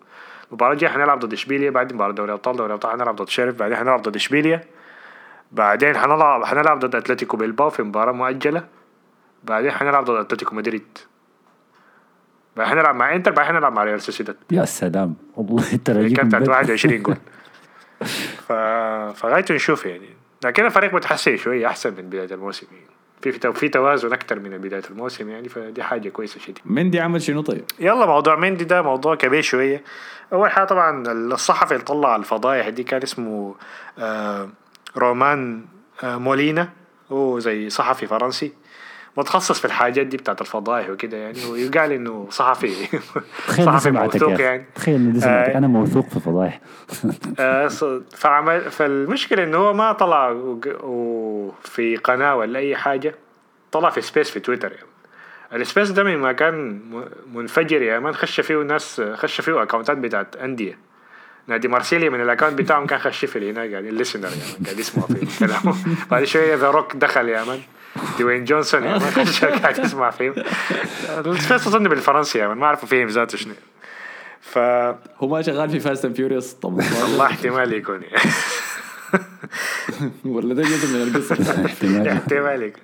المباراة 0.48 0.72
الجاية 0.72 0.90
حنلعب 0.90 1.18
ضد 1.18 1.32
إشبيليا 1.32 1.70
بعد 1.70 1.92
مباراة 1.92 2.12
دوري 2.12 2.32
أبطال 2.32 2.56
دوري 2.56 2.72
أبطال 2.72 2.90
حنلعب 2.92 3.16
ضد 3.16 3.28
شيرف 3.28 3.58
بعدين 3.58 3.76
حنلعب 3.76 4.02
ضد 4.02 4.16
إشبيليا 4.16 4.64
بعدين 5.52 5.96
حنلعب 5.96 6.44
حنلعب 6.44 6.78
ضد 6.78 6.94
أتلتيكو 6.94 7.36
بيلباو 7.36 7.70
في 7.70 7.82
مباراة 7.82 8.12
مؤجلة 8.12 8.64
بعدين 9.44 9.70
حنلعب 9.70 10.04
ضد 10.04 10.16
أتلتيكو 10.16 10.54
مدريد. 10.54 10.98
بعدين 12.56 12.72
حنلعب 12.72 12.94
مع 12.94 13.14
إنتر 13.14 13.30
بعدين 13.30 13.54
حنلعب 13.54 13.72
مع 13.72 13.84
ريال 13.84 14.00
سوسيداد. 14.00 14.36
يا 14.50 14.64
سلام 14.64 15.14
والله 15.36 15.72
انت 15.72 15.90
اللي 15.90 16.02
راجيك 16.02 16.16
كان 16.16 16.24
من 16.24 16.28
بتاعت 16.28 16.42
بدري. 16.42 16.52
21 16.52 17.02
جول. 17.02 17.16
ف... 18.48 18.52
فغايته 19.18 19.54
نشوف 19.54 19.86
يعني. 19.86 20.08
لكن 20.44 20.66
الفريق 20.66 20.94
متحسن 20.94 21.36
شوية 21.36 21.66
أحسن 21.66 21.94
من 21.94 22.02
بداية 22.02 22.34
الموسم. 22.34 22.66
يعني. 22.72 22.97
في 23.22 23.32
في 23.32 23.52
في 23.52 23.68
توازن 23.68 24.12
أكتر 24.12 24.38
من 24.40 24.58
بداية 24.58 24.82
الموسم 24.90 25.30
يعني 25.30 25.48
فدي 25.48 25.82
حاجة 25.82 26.08
كويسة 26.08 26.40
شديد. 26.40 26.58
مندي 26.64 27.00
عمل 27.00 27.22
شنو 27.22 27.40
طيب؟ 27.42 27.64
يلا 27.80 28.06
موضوع 28.06 28.36
مندي 28.36 28.64
ده 28.64 28.82
موضوع 28.82 29.14
كبير 29.14 29.42
شوية. 29.42 29.84
أول 30.32 30.50
حاجة 30.50 30.64
طبعا 30.64 31.12
الصحفي 31.12 31.74
اللي 31.74 31.84
طلع 31.84 32.16
الفضايح 32.16 32.68
دي 32.68 32.82
كان 32.82 33.02
اسمه 33.02 33.54
آه 33.98 34.48
رومان 34.96 35.64
آه 36.02 36.16
مولينا. 36.16 36.68
هو 37.12 37.38
زي 37.38 37.70
صحفي 37.70 38.06
فرنسي. 38.06 38.52
متخصص 39.18 39.58
في 39.58 39.64
الحاجات 39.64 40.06
دي 40.06 40.16
بتاعت 40.16 40.40
الفضايح 40.40 40.90
وكده 40.90 41.16
يعني 41.16 41.44
ويقال 41.44 41.92
إنه 41.92 42.26
صحفي. 42.30 42.86
تخيل 43.48 43.66
صحفي 43.66 43.90
موثوق. 43.90 44.40
يعني. 44.40 44.64
تخيل 44.74 45.12
دي 45.12 45.20
سمعتك 45.20 45.50
آه. 45.50 45.58
أنا 45.58 45.66
موثوق 45.66 46.08
في 46.08 46.20
فضايح. 46.20 46.60
آه، 47.38 47.68
فعمل 48.16 48.60
فالمشكلة 48.70 49.44
إنه 49.44 49.56
هو 49.56 49.72
ما 49.74 49.92
طلع 49.92 50.30
وفي 50.82 51.96
قناة 51.96 52.34
ولا 52.36 52.58
أي 52.58 52.76
حاجة 52.76 53.14
طلع 53.72 53.90
في 53.90 54.00
space 54.00 54.30
في 54.30 54.40
تويتر 54.40 54.72
يعني. 54.72 54.88
ال 55.62 55.67
space 55.67 55.90
ده 55.90 56.02
من 56.04 56.18
مكان 56.18 56.80
منفجر 57.34 57.82
يا 57.82 57.98
man 57.98 58.14
خش 58.14 58.40
فيه 58.40 58.56
ناس 58.62 59.02
خش 59.14 59.40
فيه 59.40 59.62
اكونتات 59.62 59.96
بتاعت 59.98 60.36
أندية. 60.36 60.78
نادي 61.46 61.68
مارسيليا 61.68 62.10
من 62.10 62.20
ال 62.20 62.24
account 62.24 62.52
بتاعهم 62.58 62.86
كان 62.86 62.98
خش 62.98 63.24
في 63.24 63.50
هناك 63.50 63.70
يعني 63.70 63.88
ال 63.88 63.92
listener 63.92 64.22
man 64.22 64.64
قاعد 64.64 64.78
يسمع 64.78 65.02
في 65.06 65.38
كلامه 65.46 65.76
بعد 66.10 66.24
شوية 66.24 66.54
The 66.54 66.70
Rock 66.70 66.96
دخل 66.96 67.28
يا 67.28 67.44
man 67.44 67.60
دوين 68.18 68.44
جونسون 68.44 68.80
man 68.82 69.00
خش 69.00 69.44
قاعد 69.44 69.78
يسمع 69.78 70.10
فيهم 70.10 70.34
ال 71.26 71.33
space 71.33 71.66
اظن 71.66 71.88
بالفرنسي 71.88 72.46
man 72.46 72.56
ما 72.58 72.66
أعرف 72.66 72.84
فيهم 72.84 73.08
ذاته 73.08 73.38
شنو. 73.38 73.52
ف 74.40 74.58
هو 75.18 75.28
ما 75.28 75.42
شغال 75.42 75.70
في 75.70 75.80
Fast 75.80 76.04
and 76.04 76.16
Furious؟ 76.16 76.52
طبعا 76.52 76.84
الله. 77.04 77.26
احتمال 77.26 77.72
يكون. 77.72 78.02
يعني 78.02 78.30
ولا 80.24 80.54
ده 80.54 80.62
جزء 80.62 80.96
من 80.96 81.02
القصة. 81.02 81.34
احتمال 82.12 82.62
يكون. 82.62 82.82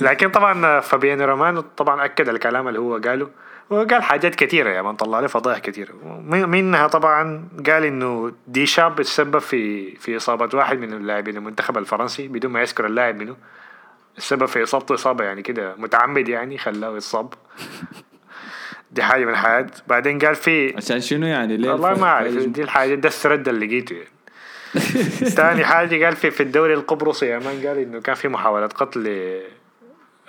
لكن 0.00 0.30
طبعا 0.30 0.80
فابيان 0.80 1.20
رومانو 1.22 1.60
طبعا 1.60 2.04
أكد 2.04 2.28
الكلام 2.28 2.68
اللي 2.68 2.78
هو 2.80 2.96
قاله 2.96 3.28
وقال 3.70 4.02
حاجات 4.02 4.34
كثيرة 4.34 4.82
من 4.82 4.96
طلع 4.96 5.20
له 5.20 5.26
فضائح 5.26 5.58
كثيرة. 5.58 5.92
من- 6.26 6.48
منها 6.48 6.86
طبعا 6.86 7.48
قال 7.66 7.84
إنه 7.84 8.32
ديشامب 8.48 9.02
تسبب 9.02 9.38
في 9.38 9.90
في 9.96 10.16
إصابة 10.16 10.58
واحد 10.58 10.78
من 10.78 10.92
اللاعبين 10.92 11.36
المنتخب 11.36 11.78
الفرنسي 11.78 12.28
بدون 12.28 12.52
ما 12.52 12.60
يذكر 12.60 12.86
اللاعب 12.86 13.16
منه. 13.16 13.36
السبب 14.18 14.46
في 14.46 14.62
إصابته 14.62 14.94
إصابة 14.94 15.24
يعني 15.24 15.42
كده 15.42 15.74
متعمد 15.78 16.28
يعني 16.28 16.58
خلاه 16.58 16.96
يصاب. 16.96 17.34
دي 18.90 19.02
حاجة 19.02 19.24
من 19.24 19.30
الحاجات. 19.32 19.70
بعدين 19.88 20.18
قال 20.18 20.34
في 20.34 20.76
عشان 20.76 21.00
شنو 21.00 21.26
يعني؟ 21.26 21.56
ليه 21.56 21.70
والله 21.72 21.94
ما 21.94 22.06
أعرف. 22.06 22.32
دي 22.34 22.62
الحاجة 22.62 22.94
ده 22.94 23.08
ال 23.08 23.14
thread 23.14 23.48
اللي 23.48 23.66
لقيته 23.66 23.94
يعني. 23.94 24.08
ثاني 25.36 25.64
حاجة 25.64 26.04
قال 26.04 26.16
في 26.16 26.30
في 26.30 26.42
الدوري 26.42 26.74
القبرصي 26.74 27.26
يا 27.26 27.38
man 27.38 27.66
قال 27.66 27.78
إنه 27.78 28.00
كان 28.00 28.14
في 28.14 28.28
محاولة 28.28 28.66
قتل 28.66 29.30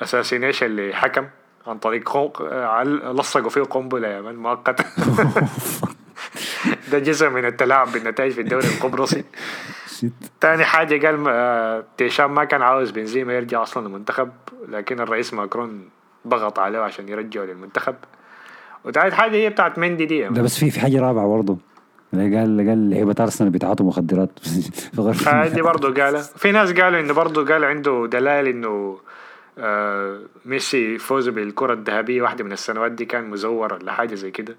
assassination 0.02 0.76
لحكم 0.76 1.28
عن 1.67 1.78
طريق 1.78 2.17
عل- 2.54 3.15
لصقوا 3.19 3.50
فيه 3.50 3.62
قنبلة 3.62 4.08
يا 4.08 4.22
man 4.22 4.36
مؤقتة 4.36 4.84
ده 6.91 7.00
جزء 7.00 7.30
من 7.30 7.46
التلاعب 7.46 7.91
بالنتائج 7.91 8.32
في 8.32 8.41
الدوري 8.41 8.67
القبرصي. 8.67 9.24
تاني 10.42 10.63
حاجة 10.63 11.08
قال 11.08 11.84
تيشام 11.98 12.36
ما 12.36 12.44
كان 12.44 12.62
عاوز 12.62 12.92
بنزيما 12.92 13.34
يرجع 13.34 13.63
أصلا 13.63 13.88
المنتخب 13.88 14.30
لكن 14.70 15.00
الرئيس 15.00 15.34
ماكرون 15.34 15.89
ضغط 16.28 16.60
عليه 16.60 16.80
عشان 16.80 17.10
يرجعه 17.10 17.44
للمنتخب. 17.44 17.96
وتالت 18.86 19.13
حاجة 19.13 19.36
هي 19.36 19.50
بتاعت 19.50 19.80
مندي 19.80 20.06
دي. 20.06 20.24
لا 20.24 20.42
بس 20.42 20.60
في 20.60 20.72
في 20.72 20.80
حاجة 20.80 21.00
رابعة 21.02 21.28
برضه. 21.28 21.58
اللي 22.13 22.38
قال 22.38 22.70
قال 22.70 22.89
لعيبة 22.89 23.16
أرسنال 23.20 23.50
بيتعاطوا 23.50 23.86
مخدرات. 23.86 24.39
في 24.39 25.02
غرفه 25.02 25.44
هذه 25.44 25.62
برضه 25.62 26.04
قالها. 26.04 26.22
في 26.22 26.52
ناس 26.52 26.72
قالوا 26.72 27.00
إنه 27.00 27.13
برضه 27.13 27.54
قال 27.54 27.63
عنده 27.63 28.08
دلائل 28.12 28.48
إنه 28.48 29.00
آه 29.58 30.20
ميسي 30.46 30.98
فوزه 30.98 31.32
بالكرة 31.32 31.74
الذهبية 31.74 32.22
واحدة 32.22 32.44
من 32.44 32.52
السنوات 32.52 32.92
دي 32.92 33.06
كان 33.06 33.30
مزور 33.30 33.74
ولا 33.74 33.92
حاجة 33.92 34.16
زي 34.16 34.32
كده. 34.32 34.56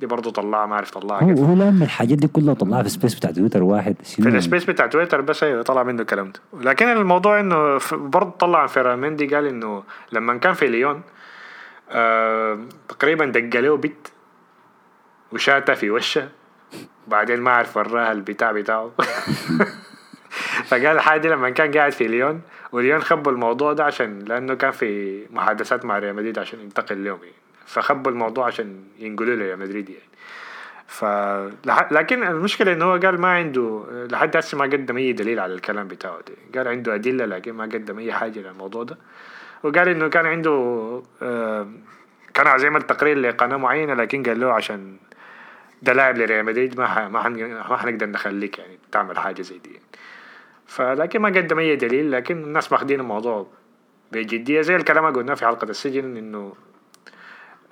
دي 0.00 0.06
برضه 0.06 0.30
طلعها 0.30 0.66
ما 0.66 0.76
عرف 0.76 0.90
طلعها 0.90 1.22
هو 1.22 1.26
كيف 1.28 1.38
هو 1.38 1.54
لما 1.54 1.84
الحاجات 1.84 2.18
دي 2.18 2.28
كلها 2.28 2.54
طلعها 2.54 2.82
في 2.82 2.88
space 2.88 3.14
بتاع 3.14 3.30
تويتر 3.30 3.62
واحد 3.62 3.96
في؟ 4.04 4.28
ال 4.28 4.34
space 4.34 4.64
بتاع 4.64 4.86
تويتر 4.86 5.20
بس 5.20 5.42
أيوه 5.42 5.62
طلع 5.62 5.82
منه 5.82 6.02
الكلام 6.02 6.32
ده. 6.32 6.70
لكن 6.70 6.88
الموضوع 6.88 7.40
إنه 7.40 7.78
برضه 7.92 8.30
طلع 8.30 8.58
عن 8.58 8.66
فيرلاند 8.66 8.99
ميندي 8.99 9.26
قال 9.26 9.46
إنه 9.46 9.82
لما 10.12 10.36
كان 10.36 10.54
في 10.54 10.66
ليون 10.66 11.02
آه 11.90 12.58
تقريبا 12.88 13.26
دق 13.26 13.60
له 13.60 13.76
بيت 13.76 14.08
وشاتها 15.32 15.74
في 15.74 15.90
وشه 15.90 16.28
بعدين 17.08 17.40
ما 17.40 17.50
عرف 17.50 17.76
وراها 17.76 18.12
البتاع 18.12 18.52
بتاعه. 18.52 18.90
فقال 20.68 20.86
الحاجة 20.86 21.20
دي 21.20 21.28
لما 21.28 21.50
كان 21.50 21.70
قاعد 21.70 21.92
في 21.92 22.08
ليون 22.08 22.40
وليون 22.72 23.02
خبوا 23.02 23.32
الموضوع 23.32 23.72
ده 23.72 23.84
عشان 23.84 24.18
لأنه 24.18 24.54
كان 24.54 24.70
في 24.70 25.22
محادثات 25.30 25.84
مع 25.84 25.98
ريال 25.98 26.14
مدريد 26.16 26.38
عشان 26.38 26.60
ينتقل 26.60 27.04
لهم 27.04 27.18
يعني. 27.22 27.47
فخبوا 27.68 28.12
الموضوع 28.12 28.46
عشان 28.46 28.84
ينقلوا 28.98 29.36
له 29.36 29.56
مدريد 29.56 29.88
يعني 29.88 30.08
ف 30.86 31.04
لكن 31.92 32.22
المشكلة 32.22 32.72
انه 32.72 32.84
هو 32.84 32.96
قال 32.96 33.20
ما 33.20 33.28
عنده 33.28 33.84
لحد 34.10 34.36
هسه 34.36 34.58
ما 34.58 34.64
قدم 34.64 34.96
أي 34.96 35.12
دليل 35.12 35.40
على 35.40 35.54
الكلام 35.54 35.88
بتاعه 35.88 36.18
ده 36.18 36.58
قال 36.58 36.68
عنده 36.68 36.94
أدلة 36.94 37.24
لكن 37.24 37.52
ما 37.52 37.64
قدم 37.64 37.98
أي 37.98 38.12
حاجة 38.12 38.40
للموضوع 38.40 38.82
ده 38.82 38.96
وقال 39.62 39.88
إنه 39.88 40.08
كان 40.08 40.26
عنده 40.26 40.52
آه، 41.22 41.68
كان 42.34 42.46
عايز 42.46 42.64
يعمل 42.64 42.82
تقرير 42.82 43.18
لقناه 43.18 43.56
معينة 43.56 43.94
لكن 43.94 44.22
قال 44.22 44.40
له 44.40 44.52
عشان 44.52 44.96
ده 45.82 45.92
لاعب 45.92 46.18
لريال 46.18 46.44
مدريد 46.44 46.80
ما. 46.80 47.08
ما. 47.08 47.28
ما 47.28 47.76
حنقدر 47.76 48.06
نخليك 48.06 48.58
يعني 48.58 48.78
تعمل 48.92 49.18
حاجة 49.18 49.42
زي 49.42 49.58
دي 49.58 49.70
يعني. 49.70 49.84
فلكن 50.66 51.18
ما 51.20 51.28
قدم 51.28 51.58
أي 51.58 51.76
دليل 51.76 52.12
لكن 52.12 52.36
الناس 52.36 52.72
ماخدين 52.72 53.00
الموضوع 53.00 53.46
بجدية 54.12 54.60
زي 54.60 54.76
الكلام 54.76 55.06
اللي 55.06 55.18
قلناه 55.18 55.34
في 55.34 55.46
حلقة 55.46 55.64
السجن 55.64 56.16
إنه 56.16 56.52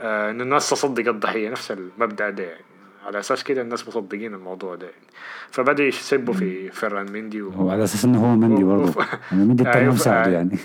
آه 0.00 0.30
انه 0.30 0.42
الناس 0.42 0.70
تصدق 0.70 1.08
الضحية 1.08 1.50
نفس 1.50 1.70
المبدأ 1.72 2.30
ده 2.30 2.42
يعني. 2.44 2.64
على 3.06 3.18
أساس 3.18 3.44
كده 3.44 3.62
الناس 3.62 3.88
مصدقين 3.88 4.34
الموضوع 4.34 4.74
ده 4.74 4.86
يعني. 4.86 5.06
فبدا 5.50 5.84
يسبوا 5.84 6.34
في 6.34 6.70
فيران 6.70 7.12
مندي 7.12 7.42
و... 7.42 7.50
هو 7.50 7.70
على 7.70 7.84
أساس 7.84 8.04
إنه 8.04 8.18
هو 8.32 8.36
مندي 8.36 8.64
و- 8.64 8.76
برضه. 8.76 9.00
و- 9.00 9.34
مندي 9.34 9.62
التاني 9.62 9.80
أيوة، 9.82 9.94
مساعده 9.94 10.30
آه. 10.30 10.32
يعني. 10.34 10.58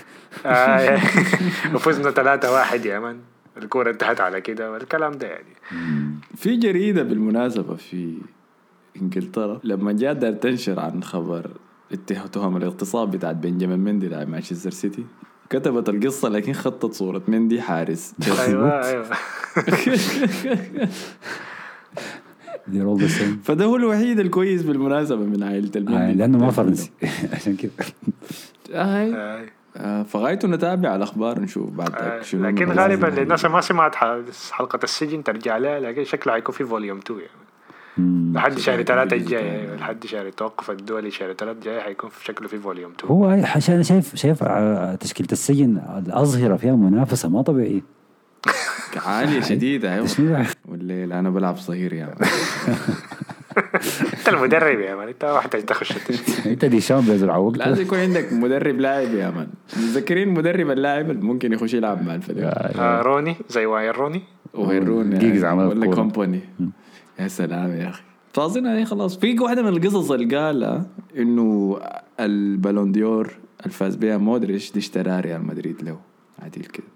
آه 0.46 1.00
وفزنا 1.74 2.10
3 2.10 2.52
واحد 2.52 2.86
يا 2.86 2.98
مان 2.98 3.20
الكورة 3.56 3.90
انتهت 3.90 4.20
على 4.20 4.40
كده 4.40 4.72
والكلام 4.72 5.12
ده 5.12 5.26
يعني. 5.26 5.54
في 6.36 6.56
جريدة 6.56 7.02
بالمناسبة 7.02 7.74
في 7.76 8.18
إنجلترا 9.02 9.60
لما 9.64 9.92
جاء 9.92 10.14
تنشر 10.32 10.80
عن 10.80 11.02
خبر 11.02 11.50
اتهام 11.92 12.26
تهم 12.26 12.56
الاغتصاب 12.56 13.10
بتاعت 13.10 13.36
بنجامين 13.36 13.78
مندي 13.78 14.08
لاعب 14.08 14.28
مانشستر 14.28 14.70
سيتي. 14.70 15.04
كتبت 15.52 15.88
القصة 15.88 16.28
لكن 16.28 16.52
خطت 16.52 16.92
صورة 16.92 17.22
مندي 17.28 17.60
حارس 17.62 18.14
أيوه 18.46 18.88
أيوه 18.88 19.04
فده 23.44 23.64
هو 23.64 23.76
الوحيد 23.76 24.20
الكويس 24.20 24.62
بالمناسبة 24.62 25.24
من 25.24 25.42
عائلة 25.42 25.70
آه، 25.76 25.78
المندي 25.78 26.12
لأنه 26.12 26.38
ما 26.38 26.50
فرنسي 26.50 26.90
عشان 27.34 27.56
كده 27.56 27.72
آه 29.76 30.02
فغايته 30.02 30.48
نتابع 30.48 30.96
الأخبار 30.96 31.40
نشوف 31.40 31.70
بعد 31.70 31.94
آه. 31.94 32.20
لكن. 32.34 32.72
غالبا 32.72 33.06
للناس 33.06 33.44
ما 33.44 33.60
سمعت 33.60 33.94
ح- 33.94 34.20
حلقة 34.50 34.78
السجن 34.84 35.24
ترجع 35.24 35.56
لها 35.56 35.80
لكن 35.80 36.04
شكله 36.04 36.32
حيكون 36.32 36.54
في 36.54 36.64
فوليوم 36.64 36.98
2 36.98 37.20
يعني. 37.20 37.30
لحد 37.98 38.58
شهر 38.58 38.82
ثلاثة 38.82 39.16
الجاي 39.16 39.76
لحد 39.76 40.06
شهر 40.06 40.26
التوقف 40.26 40.70
الدولي 40.70 41.10
شهر 41.10 41.32
ثلاثة 41.32 41.58
الجاي 41.58 41.80
حيكون 41.80 42.10
في 42.10 42.24
شكله 42.24 42.48
في 42.48 42.58
فوليوم 42.58 42.92
2 43.00 43.12
هو 43.12 43.24
عشان 43.56 43.74
أنا 43.74 43.82
شايف 43.82 44.14
شايف 44.14 44.42
آه، 44.42 44.94
تشكيلة 44.94 45.28
السجن 45.32 45.80
الأظهرة 46.06 46.56
فيها 46.56 46.76
منافسة 46.76 47.28
ما 47.28 47.42
طبيعية. 47.42 47.80
عالية 49.06 49.40
شديدة 49.50 50.00
ده؟ 50.18 50.46
والليل 50.68 51.12
أنا 51.12 51.30
بلعب 51.30 51.56
صغير 51.56 51.92
يعني 51.92 52.14
أنت 54.18 54.28
المدرب 54.28 54.80
يا 54.80 54.94
مان 54.94 55.08
أنت 55.08 55.24
واحد 55.24 55.48
تخش 55.50 55.96
التشكيل. 55.96 56.52
أنت 56.52 56.64
دي 56.64 56.80
شام 56.80 57.00
بيزرع 57.00 57.36
وقت 57.36 57.58
لازم 57.58 57.82
يكون 57.82 57.98
عندك 57.98 58.32
مدرب 58.32 58.80
لاعب 58.80 59.14
يا 59.14 59.30
مان. 59.30 59.48
متذكرين 59.76 60.28
مدرب 60.28 60.70
اللاعب 60.70 61.10
اللي 61.10 61.22
ممكن 61.22 61.52
يخش 61.52 61.74
يلعب 61.74 62.06
مع 62.06 62.14
الفريق؟ 62.14 62.46
آه 62.46 63.02
روني 63.02 63.36
زي 63.48 63.66
واير 63.66 63.96
روني. 63.96 64.22
وهيرون 64.54 65.18
جيجز 65.18 65.44
عمل 65.44 65.64
ولا. 65.64 65.94
كومباني 65.94 66.40
يا 67.18 67.28
سلام 67.28 67.70
يا 67.76 67.88
أخي. 67.88 68.02
فاظن 68.32 68.64
يعني 68.66 68.84
خلاص. 68.84 69.18
في 69.18 69.38
واحدة 69.38 69.62
من 69.62 69.68
القصص 69.68 70.10
اللي 70.10 70.36
قالها 70.36 70.86
إنه 71.16 71.78
البالون 72.20 72.92
ديور 72.92 73.30
الفاز 73.66 73.96
بها 73.96 74.16
مودريتش 74.16 74.72
دي 74.72 74.78
اشتراه 74.78 75.20
ريال 75.20 75.46
مدريد 75.46 75.82
له. 75.82 76.00
عديل 76.42 76.64
كده. 76.64 76.86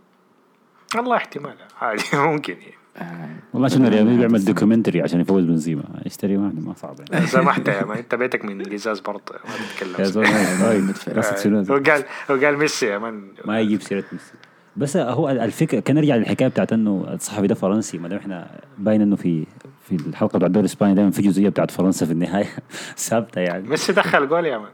والله 0.97 1.17
احتمال 1.17 1.55
عادي 1.81 2.03
ممكن 2.33 2.53
يعني. 2.53 2.75
آه. 2.97 3.29
والله 3.53 3.67
عشان 3.67 3.87
ريال 3.87 4.05
مدريد 4.05 4.19
بيعمل 4.19 4.45
documentary 4.45 5.03
عشان 5.03 5.21
يفوز 5.21 5.45
بنزيما. 5.45 5.85
يشتري 6.07 6.37
واحد 6.37 6.65
ما 6.65 6.75
صعب 6.75 6.97
يعني. 7.13 7.27
سمحت 7.27 7.69
يا 7.69 7.85
man. 7.85 7.99
انت 7.99 8.15
بيتك 8.15 8.45
من 8.45 8.63
قزاز 8.63 9.01
برضه 9.01 9.23
ما 9.31 9.51
يا 9.55 10.05
تتكلم 10.05 10.05
زلمه 10.05 10.95
راسك 11.17 11.37
شنو؟ 11.39 11.61
هو 11.61 11.75
قال 11.75 12.05
هو 12.31 12.37
قال 12.37 12.59
ميسي 12.59 12.87
يا 12.87 12.99
man. 12.99 13.29
ما 13.45 13.61
يجيب 13.61 13.83
سيرة 13.83 14.05
ميسي. 14.13 14.33
بس 14.77 14.97
هو 14.97 15.29
الفكرة 15.31 15.81
كان 15.81 15.97
نرجع 15.97 16.17
للحكاية 16.17 16.49
بتاعت 16.49 16.73
إنه 16.73 17.07
الصحفي 17.13 17.47
ده 17.47 17.55
فرنسي 17.55 17.99
ما 17.99 18.09
دام 18.09 18.19
إحنا 18.19 18.61
باين 18.79 19.01
إنه 19.03 19.17
في 19.17 19.47
في 19.87 19.95
الحلقة 19.95 20.37
بتاعت 20.37 20.45
الدوري 20.45 20.67
الاسباني 20.67 20.95
دائما 20.95 21.11
في 21.11 21.23
جزئية 21.23 21.49
بتاعت 21.49 21.71
فرنسا 21.71 22.07
في 22.07 22.13
النهاية. 22.13 22.47
ثابتة 23.09 23.41
يعني. 23.41 23.69
ميسي 23.69 23.93
دخل 23.93 24.29
جول 24.29 24.47
يا 24.47 24.59
man. 24.59 24.71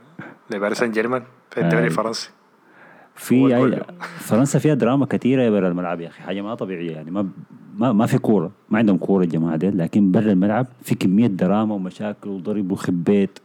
لباريس 0.50 0.78
سان 0.78 0.90
جيرمان 0.90 1.22
في 1.50 1.60
الدوري 1.60 1.82
آه. 1.84 1.86
الفرنسي. 1.86 2.30
في. 3.14 3.56
أي 3.56 3.82
فرنسا 4.28 4.58
فيها 4.58 4.74
دراما 4.74 5.06
كثيرة 5.06 5.50
برا 5.50 5.68
الملعب 5.68 6.00
يا 6.00 6.08
أخي. 6.08 6.22
حاجة 6.22 6.40
ما 6.40 6.54
طبيعية 6.54 6.92
يعني. 6.92 7.10
ما 7.10 7.28
ما, 7.76 7.92
ما 7.92 8.06
في 8.06 8.18
كورة. 8.18 8.50
ما 8.70 8.78
عندهم 8.78 8.96
كورة 8.96 9.24
الجماعة 9.24 9.56
ديل. 9.56 9.78
لكن 9.78 10.12
برا 10.12 10.32
الملعب 10.32 10.66
في 10.82 10.94
كمية 10.94 11.26
دراما 11.26 11.74
ومشاكل 11.74 12.30
وضرب 12.30 12.72
وخبيت 12.72 13.38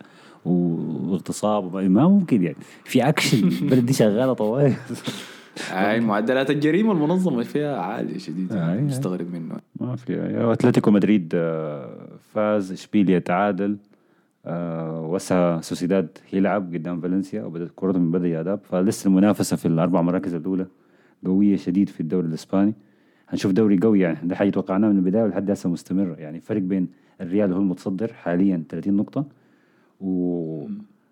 واغتصاب 0.45 1.75
ما 1.75 2.07
ممكن 2.07 2.43
يعني. 2.43 2.57
في 2.85 3.09
أكشن. 3.09 3.47
البلد 3.61 3.85
دي 3.85 3.93
شغالة 3.93 4.33
طوال 4.33 4.73
هاي 5.71 5.99
معدلات 5.99 6.49
الجريمة 6.49 6.91
المنظمة 6.91 7.43
فيها 7.43 7.77
عالية 7.77 8.17
شديدة 8.17 8.55
آه، 8.55 8.75
أي-. 8.75 8.81
مستغرب 8.81 9.33
منه. 9.33 9.55
ما 9.81 9.95
في 9.95 10.31
أتلتيكو 10.53 10.91
مدريد 10.91 11.31
آه، 11.35 12.07
فاز 12.33 12.71
إشبيليا 12.71 13.19
تعادل 13.19 13.77
آه، 14.45 15.01
وسا 15.01 15.61
سوسيداد 15.61 16.17
يلعب 16.33 16.73
قدام 16.73 17.01
فالنسيا 17.01 17.43
وبدأت 17.43 17.71
كرة 17.75 17.97
من 17.97 18.11
بدا 18.11 18.27
ياداب 18.27 18.59
فلسه 18.63 19.07
المنافسة 19.07 19.55
في 19.55 19.65
الأربع 19.65 20.01
مراكز 20.01 20.33
الأولى 20.33 20.65
قوية 21.25 21.55
شديد 21.55 21.89
في 21.89 21.99
الدوري 21.99 22.27
الإسباني. 22.27 22.73
هنشوف 23.29 23.51
دوري 23.51 23.79
قوي 23.79 23.99
يعني 23.99 24.17
ده 24.27 24.35
حاجة 24.35 24.49
توقعناه 24.49 24.89
من 24.89 24.97
البداية 24.97 25.23
ولحد 25.23 25.51
هسه 25.51 25.69
مستمر 25.69 26.15
يعني 26.19 26.39
فرق 26.41 26.61
بين 26.61 26.87
الريال 27.21 27.53
هو 27.53 27.59
المتصدر 27.59 28.13
حاليا 28.13 28.63
30 28.69 28.93
نقطة 28.93 29.25
و 30.01 30.67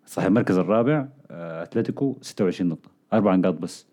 صاحب 0.06 0.28
المركز 0.28 0.58
الرابع 0.58 1.08
آه، 1.32 1.64
أتلتيكو 1.64 2.16
26 2.22 2.70
نقطة. 2.70 2.90
أربع 3.14 3.36
نقاط 3.36 3.54
بس. 3.54 3.86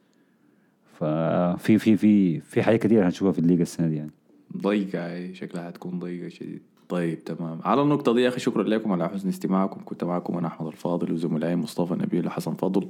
ففي 1.02 1.78
في 1.78 1.96
في 1.96 2.40
في 2.40 2.62
حاجات 2.62 2.82
كثيره 2.82 3.06
هنشوفها 3.06 3.32
في 3.32 3.38
الليغا 3.38 3.62
السنة 3.62 3.88
دي 3.88 3.96
يعني. 3.96 4.10
ضيقة 4.56 5.06
هاي 5.06 5.34
شكلها 5.34 5.66
حتكون 5.66 5.98
ضيقة 5.98 6.28
شديد. 6.28 6.62
طيب 6.88 7.24
تمام. 7.24 7.58
على 7.64 7.82
النقطة 7.82 8.14
دي 8.14 8.20
يا 8.22 8.28
أخي 8.28 8.40
شكرا 8.40 8.62
لكم 8.62 8.92
على 8.92 9.08
حسن 9.08 9.28
استماعكم. 9.28 9.80
كنت 9.84 10.04
معكم 10.04 10.38
أنا 10.38 10.46
أحمد 10.46 10.66
الفاضل 10.66 11.12
وزملائي 11.12 11.56
مصطفى 11.56 11.94
نبيل 11.94 12.26
وحسن 12.26 12.54
فضل. 12.54 12.88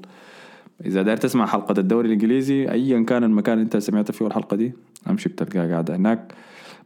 إذا 0.85 1.03
داير 1.03 1.17
تسمع 1.17 1.47
حلقة 1.47 1.75
الدوري 1.81 2.07
الإنجليزي 2.07 2.71
أيا 2.71 3.03
كان 3.05 3.25
المكان 3.25 3.55
اللي 3.55 3.65
أنت 3.65 3.77
سمعت 3.77 4.11
فيه 4.11 4.27
الحلقة 4.27 4.57
دي 4.57 4.73
أمشي 5.11 5.29
بتلقاها 5.29 5.71
قاعدة 5.73 5.97
هناك. 5.97 6.35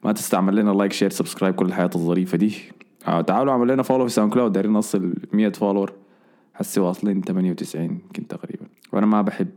ما 0.05 0.13
تنسى 0.13 0.35
تعمل 0.35 0.57
لنا 0.57 0.71
like 0.71 0.93
share 0.93 1.11
subscribe 1.11 1.55
كل 1.55 1.67
الحاجات 1.67 1.91
الظريفة 1.95 2.39
دي. 2.39 2.55
آه 3.09 3.21
تعالوا 3.21 3.53
اعمل 3.53 3.69
لنا 3.69 3.83
follow 3.83 4.07
في 4.07 4.13
SoundCloud 4.13 4.53
دايرين 4.53 4.73
نوصل 4.73 5.15
100 5.33 5.49
follower 5.49 5.93
حسي 6.55 6.81
واصلين 6.81 7.23
98 7.23 7.85
يمكن 7.85 8.27
تقريبا. 8.27 8.67
وأنا 8.93 9.07
ما 9.07 9.23
بحب 9.23 9.49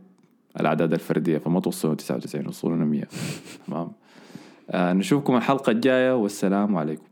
الأعداد 0.60 0.92
الفردية 0.92 1.38
فما 1.38 1.60
توصلوا 1.60 1.94
99 1.94 2.46
وصلوا 2.46 2.76
100 2.76 3.02
تمام؟ 3.66 3.92
آه 4.70 4.92
نشوفكم 4.92 5.36
الحلقة 5.36 5.70
الجاية 5.70 6.16
والسلام 6.16 6.76
عليكم. 6.76 7.09